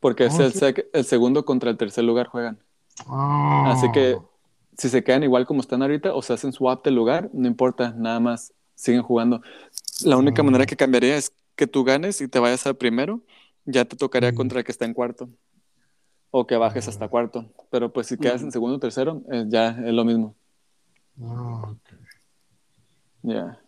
Porque 0.00 0.26
es 0.26 0.38
Oh, 0.38 0.44
el, 0.44 0.52
sí. 0.52 0.60
sec- 0.60 0.86
el 0.92 1.04
segundo 1.04 1.44
contra 1.44 1.70
el 1.70 1.76
tercer 1.76 2.04
lugar 2.04 2.28
juegan. 2.28 2.58
Ah, 3.06 3.72
Así 3.74 3.90
que 3.92 4.16
si 4.76 4.88
se 4.88 5.02
quedan 5.04 5.24
igual 5.24 5.46
como 5.46 5.60
están 5.60 5.82
ahorita 5.82 6.14
o 6.14 6.22
se 6.22 6.32
hacen 6.32 6.52
swap 6.52 6.84
de 6.84 6.90
lugar, 6.92 7.28
no 7.32 7.46
importa, 7.48 7.92
nada 7.96 8.20
más 8.20 8.52
siguen 8.74 9.02
jugando. 9.02 9.42
La 10.04 10.16
única 10.16 10.40
Ah. 10.42 10.44
manera 10.44 10.66
que 10.66 10.76
cambiaría 10.76 11.16
es 11.16 11.32
que 11.56 11.66
tú 11.66 11.84
ganes 11.84 12.20
y 12.20 12.28
te 12.28 12.38
vayas 12.38 12.66
al 12.66 12.76
primero, 12.76 13.20
ya 13.64 13.84
te 13.84 13.96
tocaría 13.96 14.32
Mm. 14.32 14.36
contra 14.36 14.60
el 14.60 14.64
que 14.64 14.72
está 14.72 14.84
en 14.84 14.94
cuarto. 14.94 15.28
O 16.30 16.46
que 16.46 16.56
bajes 16.56 16.88
hasta 16.88 17.08
cuarto. 17.08 17.46
Pero 17.70 17.92
pues 17.92 18.06
si 18.06 18.16
quedas 18.18 18.42
en 18.42 18.52
segundo 18.52 18.76
o 18.76 18.80
tercero, 18.80 19.22
eh, 19.30 19.44
ya 19.48 19.70
es 19.70 19.92
lo 19.92 20.04
mismo. 20.04 20.34
Ah, 21.20 21.62
ok. 21.70 21.98
Ya. 23.22 23.60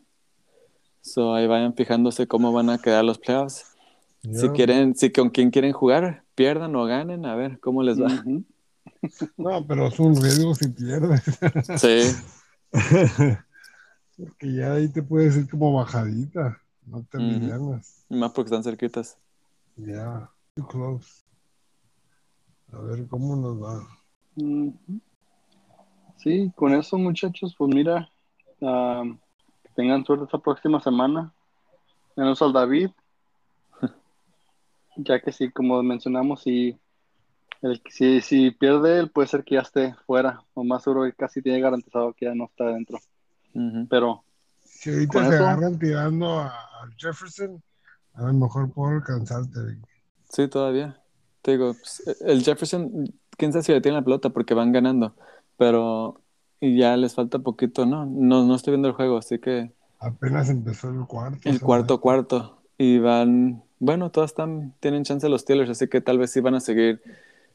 So 1.01 1.35
ahí 1.35 1.47
vayan 1.47 1.75
fijándose 1.75 2.27
cómo 2.27 2.53
van 2.53 2.71
a 2.71 2.79
quedar 2.79 3.05
los 3.05 3.19
playoffs. 3.19 3.67
Si 4.23 4.51
quieren, 4.51 4.95
si 4.95 5.11
con 5.11 5.31
quién 5.31 5.51
quieren 5.51 5.73
jugar, 5.73 6.25
pierdan 6.35 6.77
o 6.77 6.85
ganen, 6.85 7.25
a 7.25 7.35
ver 7.35 7.59
cómo 7.61 7.83
les 7.83 8.01
va. 8.01 8.09
No, 9.37 9.67
pero 9.67 9.87
es 9.87 9.99
un 9.99 10.21
riesgo 10.21 10.55
si 10.55 10.69
pierdes. 10.69 11.23
Sí, 11.79 12.13
Porque 14.17 14.53
ya 14.53 14.75
ahí 14.75 14.89
te 14.89 15.03
puedes 15.03 15.37
ir 15.37 15.49
como 15.49 15.73
bajadita. 15.73 16.61
No 16.87 17.05
te 17.05 17.17
alivianas. 17.19 18.05
más 18.09 18.33
porque 18.33 18.49
están 18.49 18.65
cerquitas. 18.65 19.17
Ya. 19.77 20.31
Too 20.55 20.67
close. 20.67 21.25
A 22.73 22.79
ver 22.83 23.07
cómo 23.09 23.37
nos 23.37 23.63
va. 23.63 23.87
Sí, 26.17 26.53
con 26.55 26.75
eso, 26.75 26.99
muchachos, 26.99 27.55
pues 27.57 27.75
mira, 27.75 28.09
am, 28.61 29.19
que 29.63 29.69
tengan 29.75 30.05
suerte 30.05 30.25
esta 30.27 30.39
próxima 30.39 30.81
semana. 30.81 31.33
Menos 32.17 32.41
al 32.43 32.53
David. 32.53 32.91
Ya 34.97 35.21
que 35.21 35.33
sí, 35.33 35.51
como 35.51 35.83
mencionamos, 35.83 36.43
si, 36.43 36.79
el, 37.63 37.81
si, 37.89 38.21
si 38.21 38.51
pierde 38.51 38.99
él, 38.99 39.11
puede 39.11 39.29
ser 39.29 39.45
que 39.45 39.55
ya 39.55 39.61
esté 39.63 39.95
fuera. 40.07 40.43
O 40.53 40.63
más 40.65 40.83
seguro 40.83 41.05
que 41.05 41.13
casi 41.15 41.41
tiene 41.41 41.61
garantizado 41.61 42.13
que 42.13 42.27
ya 42.27 42.35
no 42.35 42.45
está 42.47 42.65
dentro. 42.67 42.99
Ujú. 43.55 43.87
Pero 43.89 44.25
Si 44.63 44.91
ahorita 44.91 45.29
se 45.29 45.35
eso- 45.37 45.45
agarran 45.47 45.79
tirando 45.79 46.41
a, 46.41 46.47
a 46.49 46.91
Jefferson, 46.99 47.63
a 48.15 48.23
lo 48.25 48.33
mejor 48.35 48.71
puedo 48.73 48.93
alcanzarte. 48.97 49.79
Sí, 50.29 50.49
todavía. 50.49 51.01
Te 51.43 51.53
digo, 51.53 51.75
pues, 51.75 52.03
el 52.21 52.43
Jefferson, 52.43 53.13
quién 53.37 53.53
sabe 53.53 53.63
si 53.65 53.73
le 53.73 53.81
tiene 53.81 53.99
la 53.99 54.05
pelota 54.05 54.31
porque 54.31 54.55
van 54.55 54.73
ganando, 54.73 55.15
pero 55.57 56.21
y 56.61 56.77
ya 56.79 56.97
les 56.97 57.15
falta 57.15 57.39
poquito, 57.39 57.87
¿no? 57.87 58.05
No, 58.07 58.45
no 58.45 58.55
estoy 58.55 58.73
viendo 58.73 58.89
el 58.89 58.95
juego, 58.95 59.17
así 59.17 59.39
que 59.39 59.73
Apenas 60.01 60.49
empezó 60.49 60.89
el 60.89 61.07
cuarto. 61.07 61.49
el 61.49 61.61
cuarto 61.61 62.01
cuarto 62.01 62.59
y 62.79 62.99
van, 62.99 63.63
bueno, 63.79 64.11
todas 64.11 64.31
están, 64.31 64.75
tienen 64.81 65.05
chance 65.05 65.29
los 65.29 65.43
Steelers, 65.43 65.71
así 65.71 65.89
que 65.89 66.01
tal 66.01 66.19
vez 66.19 66.31
sí 66.33 66.41
van 66.41 66.55
a 66.55 66.61
seguir 66.61 67.03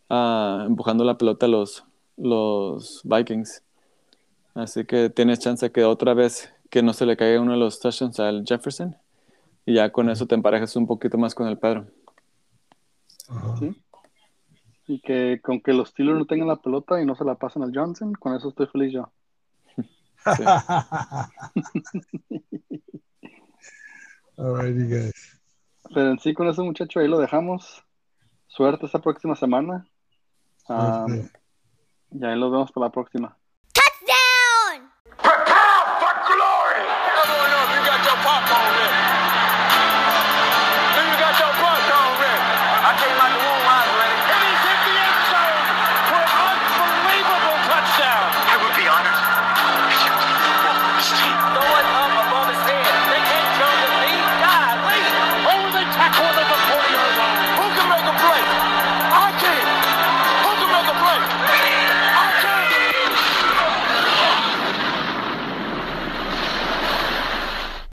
ah, 0.10 0.64
empujando 0.68 1.04
la 1.04 1.18
pelota 1.18 1.48
los, 1.48 1.86
los 2.18 3.02
Vikings. 3.04 3.64
Así 4.54 4.86
que 4.86 5.10
tienes 5.10 5.40
chance 5.40 5.72
que 5.72 5.84
otra 5.84 6.14
vez 6.14 6.52
que 6.70 6.84
no 6.84 6.94
se 6.94 7.08
le 7.08 7.18
caiga 7.18 7.42
uno 7.42 7.54
de 7.54 7.58
los 7.58 7.80
touchdowns 7.80 8.20
al 8.20 8.46
Jefferson 8.46 8.96
y 9.66 9.74
ya 9.74 9.92
con 9.92 10.10
eso 10.10 10.28
te 10.28 10.36
emparejas 10.36 10.76
un 10.76 10.86
poquito 10.86 11.18
más 11.18 11.34
con 11.34 11.48
el 11.48 11.58
Pedro. 11.58 11.88
Ajá. 13.30 13.58
Sí. 13.58 13.76
y 14.88 15.00
que 15.02 15.40
con 15.42 15.62
que 15.62 15.74
los 15.74 15.90
Steelers 15.90 16.20
no 16.20 16.26
tengan 16.26 16.48
la 16.48 16.58
pelota 16.58 17.02
y 17.02 17.06
no 17.06 17.16
se 17.16 17.26
la 17.26 17.36
pasen 17.36 17.64
al 17.64 17.72
Johnson, 17.74 18.14
con 18.14 18.36
eso 18.36 18.50
estoy 18.50 18.68
feliz 18.68 18.94
yo. 18.94 19.12
Alrighty, 24.38 24.88
guys. 24.90 25.40
Pero 25.94 26.12
en 26.12 26.20
sí, 26.20 26.34
con 26.34 26.48
eso, 26.48 26.64
muchachos, 26.64 27.02
ahí 27.02 27.08
lo 27.08 27.20
dejamos. 27.20 27.84
Suerte 28.48 28.86
esta 28.86 29.00
próxima 29.00 29.36
semana. 29.36 29.88
Suerte. 30.66 31.32
y 32.12 32.26
ahí 32.26 32.38
los 32.38 32.52
vemos 32.52 32.72
para 32.72 32.88
la 32.88 32.92
próxima. 32.92 33.38